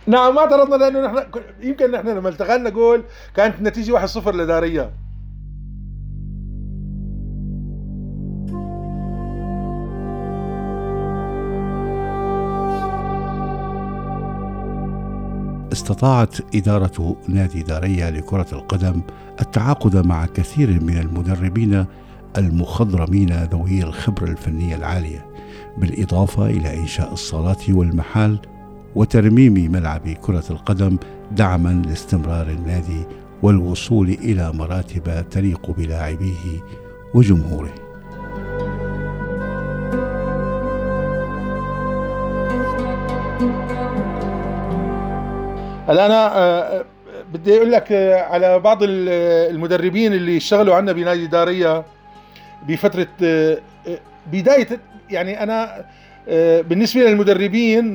نعم 0.06 0.34
ما 0.34 0.40
اعترضنا 0.40 0.76
لأنه 0.76 1.00
نحن 1.00 1.26
يمكن 1.60 1.90
نحن 1.90 2.08
لما 2.08 2.28
التغلنا 2.28 2.70
جول 2.70 3.02
كانت 3.36 3.58
النتيجة 3.58 4.06
1-0 4.06 4.28
لداريا. 4.28 4.90
استطاعت 15.72 16.36
إدارة 16.54 17.16
نادي 17.28 17.62
داريا 17.62 18.10
لكرة 18.10 18.46
القدم 18.52 19.02
التعاقد 19.40 20.06
مع 20.06 20.26
كثير 20.26 20.68
من 20.82 20.98
المدربين 20.98 21.86
المخضرمين 22.36 23.32
ذوي 23.52 23.82
الخبرة 23.82 24.30
الفنية 24.30 24.76
العالية 24.76 25.26
بالإضافة 25.78 26.46
إلى 26.46 26.76
إنشاء 26.80 27.12
الصالات 27.12 27.70
والمحال 27.70 28.38
وترميم 28.94 29.72
ملعب 29.72 30.08
كرة 30.08 30.44
القدم 30.50 30.96
دعما 31.32 31.82
لاستمرار 31.88 32.46
النادي 32.50 33.02
والوصول 33.42 34.08
إلى 34.08 34.52
مراتب 34.52 35.24
تليق 35.30 35.70
بلاعبيه 35.70 36.60
وجمهوره. 37.14 37.74
هلا 45.88 46.06
أنا 46.06 46.38
آه، 46.38 46.60
آه، 46.60 46.84
بدي 47.32 47.56
أقول 47.56 47.72
لك 47.72 47.92
آه، 47.92 48.22
على 48.22 48.58
بعض 48.58 48.82
ال- 48.82 49.08
المدربين 49.54 50.12
اللي 50.14 50.36
اشتغلوا 50.36 50.74
عنا 50.74 50.92
بنادي 50.92 51.26
داريا 51.26 51.84
بفترة 52.68 53.06
آه، 53.22 53.58
آه، 53.88 53.98
بداية 54.32 54.80
يعني 55.10 55.42
أنا 55.42 55.84
آه، 56.28 56.60
بالنسبة 56.60 57.00
للمدربين 57.00 57.92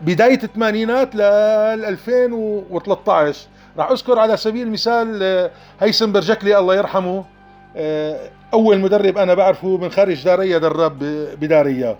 بداية 0.00 0.40
الثمانينات 0.42 1.14
لل 1.14 1.84
2013 1.84 3.46
راح 3.78 3.90
أذكر 3.90 4.18
على 4.18 4.36
سبيل 4.36 4.66
المثال 4.66 5.50
هيثم 5.80 6.12
برجكلي 6.12 6.58
الله 6.58 6.74
يرحمه 6.74 7.24
أول 8.52 8.78
مدرب 8.78 9.18
أنا 9.18 9.34
بعرفه 9.34 9.76
من 9.76 9.90
خارج 9.90 10.24
داريا 10.24 10.58
درب 10.58 10.98
بداريا 11.40 11.96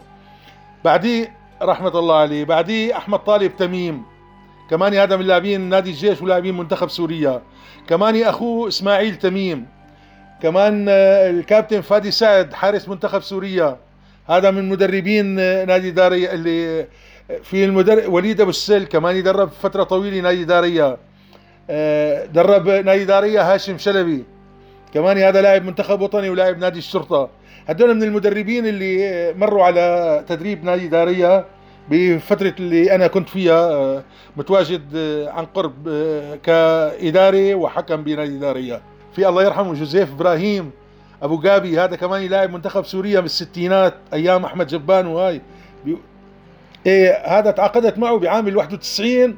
بعديه 0.85 1.39
رحمة 1.63 1.99
الله 1.99 2.17
عليه 2.17 2.45
بعديه 2.45 2.97
أحمد 2.97 3.19
طالب 3.19 3.57
تميم. 3.57 4.03
كمان 4.71 4.95
هذا 4.95 5.17
من 5.17 5.25
لاعبين 5.27 5.61
نادي 5.61 5.91
الجيش 5.91 6.23
ولاعبين 6.23 6.57
منتخب 6.57 6.89
سوريا. 6.91 7.43
كمان 7.89 8.23
أخوه 8.23 8.69
إسماعيل 8.69 9.17
تميم. 9.17 9.67
كمان 10.43 10.87
آه، 10.89 11.31
الكابتن 11.31 11.81
فادي 11.81 12.11
سعد 12.11 12.53
حارس 12.53 12.89
منتخب 12.89 13.23
سوريا. 13.23 13.77
هذا 14.27 14.51
من 14.51 14.69
مدربين 14.69 15.39
آه، 15.39 15.65
نادي 15.65 15.91
داريا 15.91 16.33
اللي 16.33 16.81
آه، 16.81 16.87
في 17.43 17.65
المدرب 17.65 18.13
وليد 18.13 18.41
أبو 18.41 18.51
السل 18.51 18.85
كمان 18.87 19.17
يدرب 19.17 19.49
فترة 19.49 19.83
طويلة 19.83 20.21
نادي 20.21 20.45
داريا 20.45 20.97
درب 22.33 22.69
نادي 22.69 23.05
داريا 23.05 23.55
هاشم 23.55 23.79
شلبي. 23.79 24.25
كمان 24.95 25.19
هذا 25.19 25.43
لاعب 25.43 25.65
منتخب 25.65 26.01
وطني 26.01 26.31
ولاعب 26.31 26.59
نادي 26.59 26.79
الشرطة. 26.79 27.31
هدول 27.69 27.95
من 27.95 28.03
المدربين 28.03 28.67
اللي 28.67 29.35
مروا 29.35 29.65
على 29.65 30.25
تدريب 30.29 30.65
نادي 30.65 30.89
داريا 30.89 31.45
بفترة 31.91 32.55
اللي 32.61 32.95
أنا 32.95 33.07
كنت 33.07 33.29
فيها 33.29 34.05
متواجد 34.37 34.97
عن 35.29 35.45
قرب 35.47 35.89
كإداري 36.43 37.55
وحكم 37.55 38.03
بنادي 38.03 38.39
داريا 38.39 38.81
في 39.19 39.29
الله 39.29 39.43
يرحمه 39.43 39.75
جوزيف 39.75 40.13
إبراهيم 40.13 40.71
أبو 41.23 41.39
جابي 41.39 41.81
هذا 41.81 41.97
كمان 41.97 42.23
لاعب 42.23 42.51
منتخب 42.51 42.85
سوريا 42.85 43.21
بالستينات 43.21 43.95
أيام 44.13 44.45
أحمد 44.45 44.67
جبان 44.67 45.07
وهاي. 45.07 45.43
إيه 46.87 47.39
هذا 47.39 47.51
تعاقدت 47.51 47.99
معه 47.99 48.19
بعام 48.19 48.49
ال 48.49 48.57
91 48.57 49.37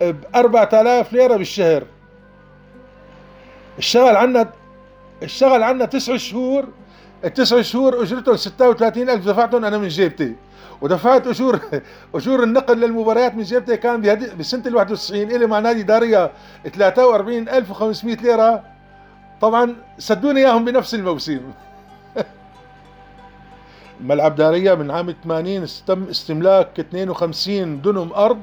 ب 0.00 0.16
4000 0.34 1.12
ليرة 1.12 1.36
بالشهر. 1.36 1.84
اشتغل 3.78 4.16
عنا 4.16 4.52
اشتغل 5.22 5.62
عنا 5.62 5.84
تسع 5.84 6.16
شهور 6.16 6.68
التسع 7.24 7.60
شهور 7.60 8.02
اجرتهم 8.02 8.36
36000 8.36 9.26
دفعتهم 9.26 9.64
أنا 9.64 9.78
من 9.78 9.88
جيبتي. 9.88 10.34
ودفعت 10.80 11.26
أجور 11.26 11.60
أجور 12.14 12.42
النقل 12.42 12.80
للمباريات 12.80 13.34
من 13.34 13.42
جيبتي 13.42 13.76
كان 13.76 14.00
بسنة 14.38 14.66
ال 14.66 14.76
91 14.76 15.20
إلي 15.30 15.46
مع 15.46 15.58
نادي 15.58 15.82
داريا 15.82 16.32
43500 16.66 18.16
ليرة. 18.16 18.73
طبعا 19.40 19.76
سدوني 19.98 20.40
إياهم 20.40 20.64
بنفس 20.64 20.94
الموسم. 20.94 21.40
ملعب 24.00 24.34
دارية 24.36 24.74
من 24.74 24.90
عام 24.90 25.14
80 25.24 25.66
تم 25.86 26.04
استملاك 26.04 26.80
52 26.80 27.82
دنم 27.82 28.12
أرض 28.12 28.42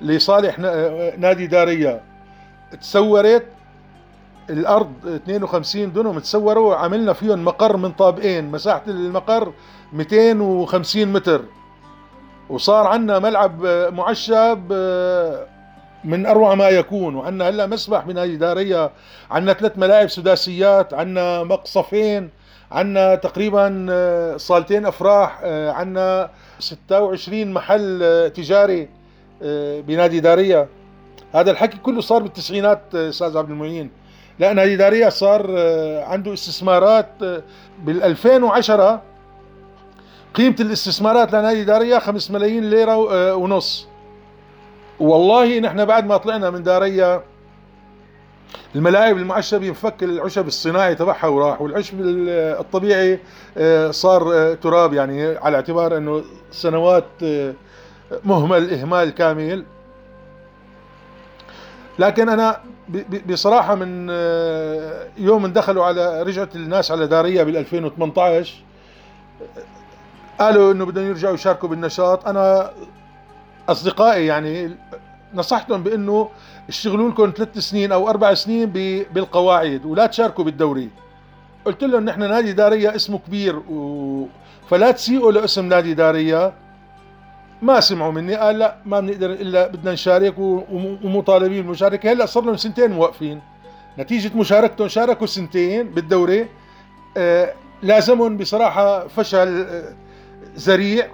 لصالح 0.00 0.58
نادي 1.18 1.46
دارية. 1.46 2.00
تسورت 2.80 3.46
الأرض 4.50 4.92
52 5.06 5.92
دنم 5.92 6.18
تسوروا 6.18 6.74
عملنا 6.74 7.12
فيهم 7.12 7.44
مقر 7.44 7.76
من 7.76 7.92
طابقين. 7.92 8.50
مساحة 8.50 8.82
المقر 8.88 9.52
250 9.92 11.12
متر. 11.12 11.44
وصار 12.48 12.86
عندنا 12.86 13.18
ملعب 13.18 13.66
معشب 13.92 14.72
من 16.04 16.26
أروع 16.26 16.54
ما 16.54 16.68
يكون 16.68 17.14
وعندنا 17.14 17.48
هلا 17.48 17.66
مسبح 17.66 18.04
بنادي 18.04 18.36
داريا 18.36 18.90
عندنا 19.30 19.52
ثلاث 19.52 19.78
ملاعب 19.78 20.08
سداسيات 20.08 20.94
عندنا 20.94 21.42
مقصفين 21.42 22.30
عندنا 22.72 23.14
تقريبا 23.14 23.86
آه، 23.90 24.36
صالتين 24.36 24.86
أفراح 24.86 25.40
آه، 25.42 25.70
عندنا 25.70 26.30
26 26.58 27.52
محل 27.52 28.00
آه، 28.02 28.28
تجاري 28.28 28.88
بنادي 29.86 30.20
داريا 30.20 30.68
هذا 31.34 31.50
الحكي 31.50 31.78
كله 31.78 32.00
صار 32.00 32.22
بالتسعينات 32.22 32.94
أستاذ 32.94 33.36
عبد 33.36 33.50
المعين 33.50 33.90
لا 34.38 34.52
نادي 34.52 34.76
داريا 34.76 35.10
صار 35.10 35.42
عنده 36.02 36.32
استثمارات 36.32 37.08
بال 37.78 38.02
2010 38.02 39.02
قيمة 40.34 40.56
الاستثمارات 40.60 41.32
لنادي 41.32 41.64
داريا 41.64 41.98
5 41.98 42.34
ملايين 42.34 42.70
ليرة 42.70 42.96
ونص. 43.34 43.88
والله 45.00 45.58
نحن 45.58 45.84
بعد 45.84 46.06
ما 46.06 46.16
طلعنا 46.16 46.50
من 46.50 46.62
داريا 46.62 47.22
الملاعب 48.74 49.16
المعشبة 49.16 49.68
انفك 49.68 50.02
العشب 50.02 50.46
الصناعي 50.46 50.94
تبعها 50.94 51.26
وراح 51.26 51.60
والعشب 51.62 51.96
الطبيعي 52.00 53.20
آه، 53.58 53.90
صار 53.90 54.32
آه، 54.34 54.54
تراب 54.54 54.92
يعني 54.92 55.36
على 55.36 55.56
اعتبار 55.56 55.96
إنه 55.96 56.24
سنوات 56.50 57.04
آه، 57.22 57.54
مهمل 58.24 58.70
إهمال 58.70 59.10
كامل. 59.10 59.64
لكن 61.98 62.28
أنا 62.28 62.60
بصراحة 63.28 63.74
من 63.74 64.10
يوم 65.18 65.42
من 65.42 65.52
دخلوا 65.52 65.84
على 65.84 66.22
رجعت 66.22 66.56
الناس 66.56 66.90
على 66.90 67.06
دارية 67.06 67.42
بال 67.42 67.56
2018 67.56 68.54
قالوا 70.38 70.72
إنه 70.72 70.86
بدهم 70.86 71.08
يرجعوا 71.08 71.34
يشاركوا 71.34 71.68
بالنشاط. 71.68 72.28
أنا 72.28 72.70
أصدقائي 73.68 74.26
يعني 74.26 74.70
نصحتهم 75.34 75.82
بأنه 75.82 76.28
اشتغلوا 76.68 77.10
لكم 77.10 77.32
ثلاث 77.36 77.58
سنين 77.58 77.92
أو 77.92 78.08
أربع 78.08 78.34
سنين 78.34 78.70
بالقواعد 79.14 79.84
ولا 79.86 80.06
تشاركوا 80.06 80.44
بالدوري. 80.44 80.90
قلت 81.64 81.84
لهم 81.84 82.04
نحن 82.04 82.20
نادي 82.20 82.52
داريا 82.52 82.96
اسمه 82.96 83.18
كبير 83.18 83.56
و... 83.58 84.26
فلا 84.70 84.90
تسيئوا 84.90 85.32
لاسم 85.32 85.68
نادي 85.68 85.94
داريا 85.94 86.52
ما 87.62 87.80
سمعوا 87.80 88.12
مني 88.12 88.34
قال 88.34 88.58
لا 88.58 88.76
ما 88.86 89.00
بنقدر 89.00 89.30
إلا 89.30 89.66
بدنا 89.66 89.92
نشارك 89.92 90.34
ومطالبين 90.38 91.62
بالمشاركة. 91.62 92.12
هلأ 92.12 92.26
صار 92.26 92.44
لهم 92.44 92.56
سنتين 92.56 92.90
موقفين. 92.90 93.40
نتيجة 93.98 94.36
مشاركتهم 94.36 94.88
شاركوا 94.88 95.26
سنتين 95.26 95.88
بالدوري. 95.90 96.48
آه 97.16 97.54
لازمهم 97.82 98.36
بصراحة 98.36 99.08
فشل 99.08 99.66
آه 99.68 99.94
ذريع. 100.58 101.08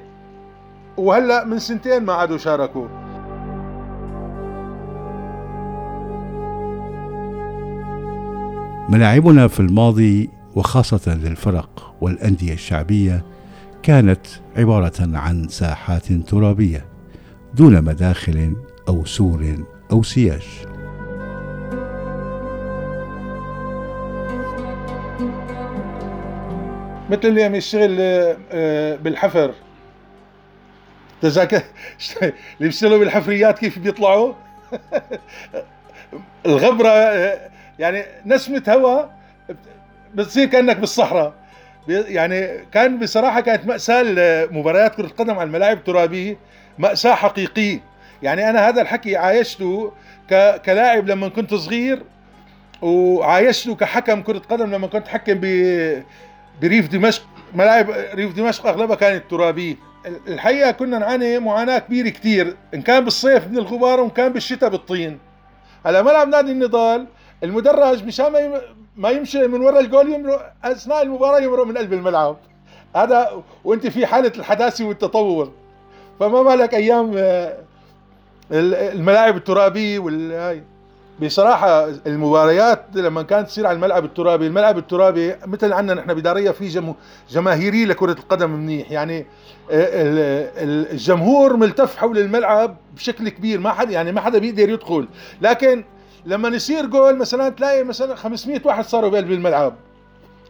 وهلا 1.01 1.45
من 1.45 1.59
سنتين 1.59 2.03
ما 2.03 2.13
عادوا 2.13 2.39
شاركوا. 2.39 2.89
ملاعبنا 8.89 9.49
في 9.49 9.61
الماضي 9.61 10.31
وخاصة 10.57 11.15
للفرق 11.15 11.95
والأندية 12.01 12.53
الشعبية 12.53 13.25
كانت 13.83 14.27
عبارة 14.57 14.93
عن 15.01 15.49
ساحات 15.49 16.13
ترابية 16.13 16.85
دون 17.55 17.85
مداخل 17.85 18.57
أو 18.89 19.05
سور 19.05 19.57
أو 19.93 20.03
سياج. 20.03 20.47
مثل 27.11 27.29
اللي 27.29 27.45
عم 27.45 27.55
يشتغل 27.55 27.97
آه، 28.01 28.97
بالحفر. 28.97 29.51
تذاكر 31.23 31.63
اللي 32.23 32.33
بيشتغلوا 32.61 32.99
بالحفريات 32.99 33.59
كيف 33.59 33.79
بيطلعوا؟ 33.79 34.35
الغبرة 36.47 36.91
يعني 37.79 38.05
نسمة 38.27 38.63
هواء 38.69 39.19
بتصير 40.15 40.47
كأنك 40.47 40.77
بالصحراء. 40.77 41.33
يعني 41.89 42.59
كان 42.73 42.99
بصراحة 42.99 43.41
كانت 43.41 43.67
مأساة 43.67 44.03
مباريات 44.51 44.95
كرة 44.95 45.07
القدم 45.07 45.35
على 45.35 45.43
الملاعب 45.43 45.77
الترابية 45.77 46.37
مأساة 46.79 47.15
حقيقية. 47.15 47.81
يعني 48.23 48.51
أنا 48.51 48.69
هذا 48.69 48.83
الحكي 48.83 49.17
عايشته 49.17 49.93
كلاعب 50.65 51.09
لما 51.09 51.29
كنت 51.29 51.55
صغير 51.55 52.03
وعايشته 52.83 53.75
كحكم 53.75 54.23
كرة 54.23 54.39
قدم 54.39 54.71
لما 54.71 54.87
كنت 54.87 55.09
حكم 55.09 55.41
بريف 56.63 56.89
دمشق. 56.89 57.23
ملاعب 57.55 57.91
ريف 58.15 58.35
دمشق 58.35 58.67
أغلبها 58.67 58.97
كانت 58.97 59.31
ترابية. 59.31 59.90
الحقيقة 60.07 60.71
كنا 60.71 60.99
نعاني 60.99 61.39
معاناة 61.39 61.79
كبيرة 61.79 62.09
كثير 62.09 62.57
إن 62.75 62.83
كان 62.83 63.05
بالصيف 63.05 63.47
من 63.49 63.59
الغبار 63.59 64.01
وإن 64.01 64.11
كان 64.11 64.33
بالشتاء 64.33 64.71
بالطين. 64.71 65.19
على 65.85 66.03
ملعب 66.03 66.29
نادي 66.29 66.53
النضال 66.53 67.07
المدرج 67.43 68.05
مشان 68.05 68.61
ما 68.97 69.11
يمشي 69.11 69.47
من 69.47 69.61
وراء 69.61 69.81
الجول 69.81 70.13
يمرق 70.13 70.53
أثناء 70.65 71.03
المباراة 71.03 71.41
يمرق 71.41 71.67
من 71.67 71.79
قلب 71.79 71.93
الملعب. 71.93 72.37
هذا 72.97 73.43
وأنت 73.65 73.87
في 73.87 74.07
حالة 74.07 74.33
الحداثة 74.37 74.85
والتطور. 74.85 75.53
فما 76.21 76.43
بالك 76.43 76.75
أيام 76.75 77.13
آه، 77.17 77.57
الملاعب 78.53 79.37
الترابية 79.37 79.99
والهاي 79.99 80.63
بصراحة 81.23 81.89
المباريات 82.07 82.85
لما 82.95 83.23
كانت 83.23 83.49
تصير 83.49 83.67
على 83.67 83.77
الملعب 83.77 84.05
الترابي 84.05 84.47
الملعب 84.47 84.79
الترابي 84.79 85.35
مثل 85.47 85.73
عندنا 85.73 86.01
نحن 86.01 86.15
بداريا 86.15 86.51
في 86.51 86.95
جماهيرية 87.31 87.85
لكرة 87.85 88.13
القدم 88.13 88.51
منيح. 88.51 88.91
يعني 88.91 89.27
آه، 89.71 90.51
الجمهور 90.93 91.57
ملتف 91.57 91.97
حول 91.97 92.19
الملعب 92.19 92.77
بشكل 92.97 93.29
كبير. 93.29 93.61
ما 93.61 93.73
حدا 93.73 93.93
يعني 93.93 94.13
ما 94.13 94.21
حدا 94.21 94.39
بيقدر 94.39 94.69
يدخل. 94.69 95.09
لكن 95.43 95.85
لما 96.27 96.49
يصير 96.49 96.87
جول 96.87 97.17
مثلا 97.17 97.49
تلاقي 97.49 97.85
مثلا 97.85 98.15
500 98.15 98.61
واحد 98.65 98.85
صاروا 98.85 99.11
بقلب 99.11 99.33
الملعب. 99.33 99.75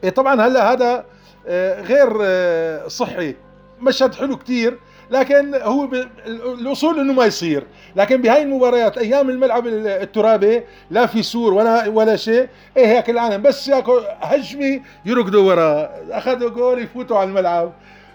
إيه 0.04 0.10
طبعا 0.10 0.46
هلأ 0.46 0.72
هذا 0.72 1.04
آه، 1.46 1.82
غير 1.82 2.18
آه، 2.22 2.88
صحي. 2.88 3.34
مشهد 3.80 4.14
حلو 4.14 4.36
كتير. 4.36 4.78
لكن 5.10 5.54
هو 5.54 5.86
ب... 5.86 5.94
الوصول 6.26 7.00
إنه 7.00 7.12
ما 7.12 7.24
يصير. 7.24 7.66
لكن 7.96 8.22
بهاي 8.22 8.42
المباريات 8.42 8.98
أيام 8.98 9.30
الملعب 9.30 9.66
الترابي 9.66 10.62
لا 10.90 11.06
في 11.06 11.22
سور 11.22 11.54
ولا 11.54 11.88
ولا 11.88 12.16
شيء. 12.16 12.48
إيه 12.76 12.86
هيك 12.86 13.10
العالم؟ 13.10 13.42
بس 13.42 13.68
ياكل 13.68 14.00
هجمة 14.20 14.80
يركضوا 15.04 15.42
وراه 15.42 15.90
أخذوا 16.10 16.50
جول 16.50 16.82
يفوتوا 16.82 17.18
على 17.18 17.28
الملعب. 17.28 17.72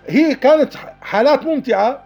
هي 0.08 0.36
كانت 0.36 0.73
حالات 1.01 1.43
ممتعة. 1.43 2.03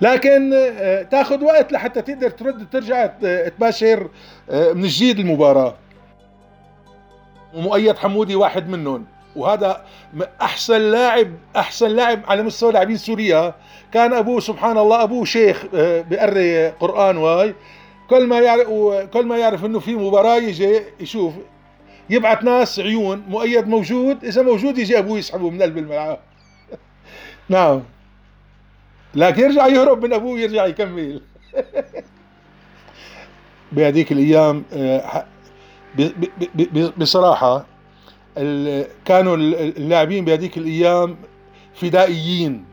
لكن 0.00 0.50
آه، 0.54 1.02
تاخذ 1.02 1.44
وقت 1.44 1.72
لحتى 1.72 2.02
تقدر 2.02 2.30
ترد 2.30 2.66
ترجع 2.70 3.06
تباشر 3.48 4.08
آه، 4.50 4.72
من 4.72 4.86
جديد 4.86 5.18
المباراة. 5.18 5.74
ومؤيد 7.54 7.96
حمودي 7.96 8.34
واحد 8.36 8.68
منهم. 8.68 9.06
وهذا 9.36 9.84
أحسن 10.42 10.80
لاعب 10.80 11.32
أحسن 11.56 11.88
لاعب 11.88 12.20
على 12.26 12.42
مستوى 12.42 12.72
لاعبين 12.72 12.96
سوريا. 12.96 13.54
كان 13.92 14.12
أبوه 14.12 14.40
سبحان 14.40 14.78
الله 14.78 15.02
أبوه 15.02 15.24
شيخ 15.24 15.64
آه، 15.74 16.00
بقري 16.00 16.68
قرآن 16.68 17.16
واي. 17.16 17.54
كل 18.10 18.26
ما 18.26 18.40
يعرف 18.40 18.68
كل 19.12 19.26
ما 19.26 19.38
يعرف 19.38 19.64
إنه 19.64 19.78
في 19.78 19.94
مباراة 19.94 20.36
يجي 20.36 20.80
يشوف 21.00 21.34
يبعث 22.10 22.44
ناس 22.44 22.80
عيون 22.80 23.22
مؤيد 23.28 23.68
موجود 23.68 24.24
إذا 24.24 24.42
موجود 24.42 24.78
يجي 24.78 24.98
أبوه 24.98 25.18
يسحبه 25.18 25.50
من 25.50 25.62
قلب 25.62 25.78
الملعب. 25.78 26.18
نعم. 27.48 27.82
لكن 29.14 29.42
يرجع 29.42 29.66
يهرب 29.66 30.04
من 30.04 30.12
أبوه 30.12 30.40
يرجع 30.40 30.66
يكمل. 30.66 31.20
بهذيك 33.72 34.12
الأيام 34.12 34.64
آه، 34.72 35.26
بصراحة 36.96 37.66
كانوا 39.04 39.36
اللاعبين 39.36 40.24
بهذيك 40.24 40.56
الأيام 40.56 41.16
فدائيين. 41.74 42.64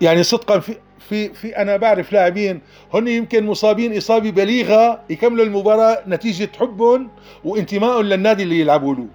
يعني 0.00 0.22
صدقا 0.22 0.58
في 0.58 0.74
في 1.08 1.34
في 1.34 1.56
أنا 1.56 1.76
بعرف 1.76 2.12
لاعبين 2.12 2.60
هن 2.94 3.08
يمكن 3.08 3.46
مصابين 3.46 3.96
إصابة 3.96 4.30
بليغة 4.30 5.00
يكملوا 5.10 5.44
المباراة 5.44 5.98
نتيجة 6.08 6.48
حبهم 6.60 7.08
وانتمائهم 7.44 8.02
للنادي 8.02 8.42
اللي 8.42 8.60
يلعبوا 8.60 8.94
له. 8.94 9.06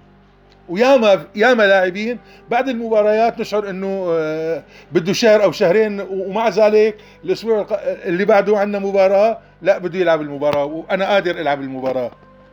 وياما 0.68 1.26
ياما 1.36 1.62
لاعبين 1.62 2.18
بعد 2.50 2.68
المباريات 2.68 3.40
نشعر 3.40 3.70
إنه 3.70 4.06
آه، 4.10 4.62
بده 4.92 5.12
شهر 5.12 5.42
أو 5.44 5.52
شهرين 5.52 6.00
ومع 6.00 6.48
ذلك 6.48 6.96
الأسبوع 7.24 7.66
اللي 8.04 8.24
بعده 8.24 8.58
عندنا 8.58 8.78
مباراة 8.78 9.38
لا 9.62 9.78
بده 9.78 9.98
يلعب 9.98 10.20
المباراة 10.20 10.64
وأنا 10.64 11.08
قادر 11.08 11.30
ألعب 11.40 11.60
المباراة. 11.60 12.10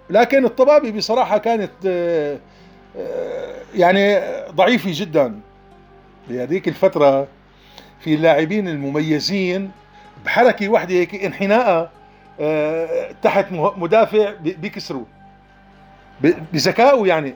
لكن 0.09 0.45
الطبابي 0.45 0.91
بصراحة 0.91 1.37
كانت 1.37 1.71
آه، 1.85 2.37
آه، 2.97 3.55
يعني 3.75 4.19
ضعيفة 4.51 4.89
جدا. 4.93 5.39
بهذيك 6.29 6.67
الفترة 6.67 7.27
في 7.99 8.13
اللاعبين 8.13 8.67
المميزين 8.67 9.71
بحركة 10.25 10.69
واحدة 10.69 10.95
هيك 10.95 11.15
انحناء 11.25 11.91
تحت 13.21 13.45
مدافع 13.51 14.33
بيكسروا. 14.41 15.05
بذكائه 16.53 17.07
يعني 17.07 17.35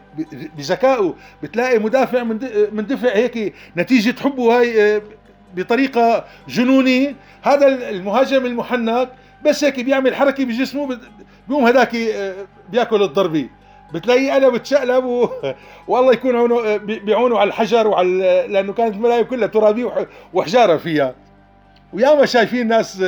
بذكائه. 0.58 1.16
بتلاقي 1.44 1.80
مدافع 1.80 2.24
من 2.72 2.86
دفع 2.88 3.16
هيك 3.16 3.54
نتيجة 3.78 4.20
حبه 4.20 4.60
هاي 4.60 4.96
آه، 4.96 5.02
بطريقة 5.56 6.26
جنونية. 6.48 7.16
هذا 7.42 7.90
المهاجم 7.90 8.46
المحنك 8.46 9.10
بس 9.46 9.64
هيك 9.64 9.80
بيعمل 9.80 10.16
حركة 10.16 10.46
بجسمه 10.46 11.00
بيقوم 11.48 11.66
هذاك 11.66 11.96
آه، 11.96 12.36
بياكل 12.72 13.04
الضربة 13.04 13.50
بتلاقيه 13.94 14.38
أنا 14.38 14.50
بتشقلب 14.50 15.06
و... 15.06 15.30
والله 15.88 16.14
يكون 16.14 16.36
عونه 16.36 16.66
آه، 16.66 16.78
بيعونه 16.78 17.40
على 17.40 17.48
الحجر 17.48 17.88
وعلى 17.88 18.46
لأنه 18.50 18.74
كانت 18.74 18.96
الملاعب 18.96 19.26
كلها 19.26 19.48
ترابية 19.48 20.08
وحجارة 20.34 20.78
فيها. 20.78 21.16
وياما 21.94 22.26
شايفين 22.26 22.68
ناس 22.68 23.04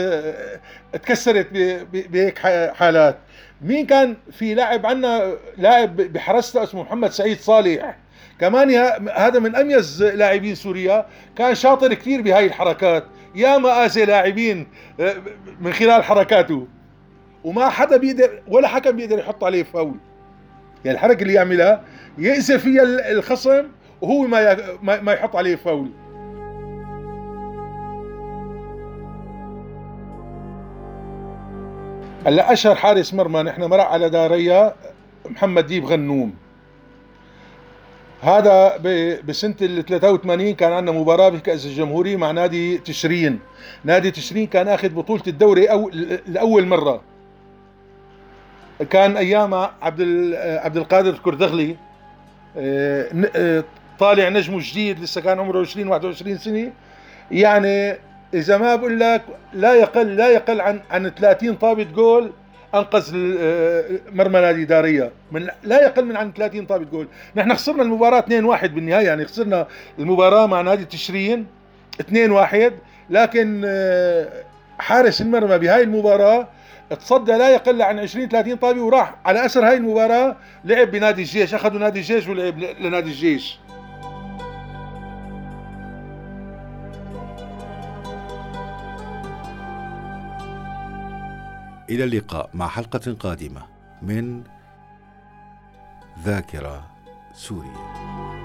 تكسرت 0.93 1.47
بهيك 1.93 2.39
حالات. 2.73 3.17
مين 3.62 3.86
كان 3.86 4.15
في 4.32 4.54
لاعب 4.54 4.86
عنا 4.86 5.34
لاعب 5.58 5.95
بحرسته 5.95 6.63
اسمه 6.63 6.82
محمد 6.84 7.12
سعيد 7.12 7.39
صالح. 7.39 7.97
كمان 8.39 8.69
هذا 9.15 9.39
من 9.39 9.56
أميز 9.56 10.04
لاعبين 10.04 10.56
سوريا. 10.56 11.06
كان 11.36 11.56
شاطر 11.56 11.93
كثير 11.93 12.21
بهاي 12.21 12.45
الحركات. 12.45 13.06
يا 13.36 13.58
ما 13.58 13.86
اذى 13.86 14.06
لاعبين 14.06 14.67
آه، 14.99 15.15
من 15.62 15.73
خلال 15.73 16.04
حركاته. 16.04 16.67
وما 17.43 17.69
حدا 17.69 17.97
بيقدر 17.97 18.41
ولا 18.47 18.67
حكم 18.67 18.91
بيقدر 18.91 19.19
يحط 19.19 19.43
عليه 19.43 19.63
فاول. 19.63 19.97
يعني 20.86 20.97
الحركة 20.97 21.21
اللي 21.21 21.34
يعملها 21.34 21.84
يأذي 22.17 22.60
فيها 22.60 22.84
الخصم 23.12 23.63
وهو 24.01 24.21
ما 24.21 25.01
ما 25.01 25.13
يحط 25.13 25.36
عليه 25.36 25.56
فاول. 25.56 25.89
هلا 32.25 32.53
أشهر 32.53 32.75
حارس 32.75 33.13
مرمى 33.13 33.43
نحن 33.43 33.63
مرق 33.63 33.86
على 33.86 34.10
داريا 34.10 34.73
محمد 35.25 35.65
ديب 35.65 35.86
غنوم. 35.86 36.34
هذا 38.21 38.77
بسنة 39.27 39.56
ال 39.62 39.86
83 39.86 40.56
كان 40.56 40.71
عندنا 40.71 40.99
مباراة 40.99 41.29
بكأس 41.29 41.65
الجمهورية 41.65 42.17
مع 42.17 42.32
نادي 42.32 42.77
تشرين. 42.77 43.39
نادي 43.84 44.12
تشرين 44.12 44.47
كان 44.47 44.67
آخذ 44.67 44.89
بطولة 44.89 45.23
الدوري 45.27 45.65
أو 45.65 45.91
لأول 46.27 46.67
مرة. 46.67 47.01
كان 48.89 49.17
ايامها 49.17 49.73
عبد 49.81 50.33
عبد 50.38 50.77
القادر 50.77 51.09
الكردغلي 51.09 51.75
آه، 52.57 53.07
آه، 53.36 53.63
طالع 53.99 54.29
نجمه 54.29 54.59
جديد 54.62 54.99
لسه 54.99 55.21
كان 55.21 55.39
عمره 55.39 55.62
20 55.62 55.88
21 55.88 56.38
سنة. 56.38 56.71
يعني 57.31 57.97
إذا 58.33 58.57
ما 58.57 58.75
بقول 58.75 58.99
لك 58.99 59.21
لا 59.53 59.73
يقل 59.73 60.15
لا 60.15 60.29
يقل 60.29 60.62
عن 60.62 60.81
عن 60.91 61.09
30 61.09 61.55
طابه 61.55 61.83
جول 61.83 62.31
أنقذ 62.75 63.36
آه، 63.39 63.83
مرمى 64.12 64.39
نادي 64.39 64.65
داريا 64.65 65.12
من 65.31 65.47
لا 65.63 65.83
يقل 65.83 66.05
من 66.05 66.17
عن 66.17 66.33
30 66.33 66.65
طابه 66.65 66.86
جول. 66.86 67.07
نحن 67.36 67.53
خسرنا 67.53 67.83
المباراة 67.83 68.19
2-1 68.19 68.65
بالنهاية 68.65 69.05
يعني 69.05 69.25
خسرنا 69.25 69.67
المباراة 69.99 70.45
مع 70.45 70.62
نادي 70.62 70.86
تشرين 70.86 71.45
2-1 72.01 72.73
لكن 73.09 73.62
حارس 74.79 75.21
المرمى 75.21 75.57
بهاي 75.57 75.83
المباراة 75.83 76.47
تصدى 76.89 77.31
لا 77.31 77.49
يقل 77.49 77.81
عن 77.81 77.99
20 77.99 78.27
30 78.27 78.55
طابه 78.55 78.81
وراح 78.81 79.15
على 79.25 79.45
اثر 79.45 79.67
هاي 79.67 79.77
المباراة 79.77 80.35
لعب 80.65 80.91
بنادي 80.91 81.21
الجيش 81.21 81.53
أخذوا 81.53 81.79
نادي 81.79 81.99
الجيش 81.99 82.27
ولعب 82.27 82.57
لنادي 82.57 83.09
الجيش. 83.09 83.59
إلى 91.89 92.03
اللقاء 92.03 92.49
مع 92.53 92.67
حلقة 92.67 93.13
قادمة 93.19 93.61
من 94.01 94.43
ذاكرة 96.23 96.87
سوريا. 97.33 98.42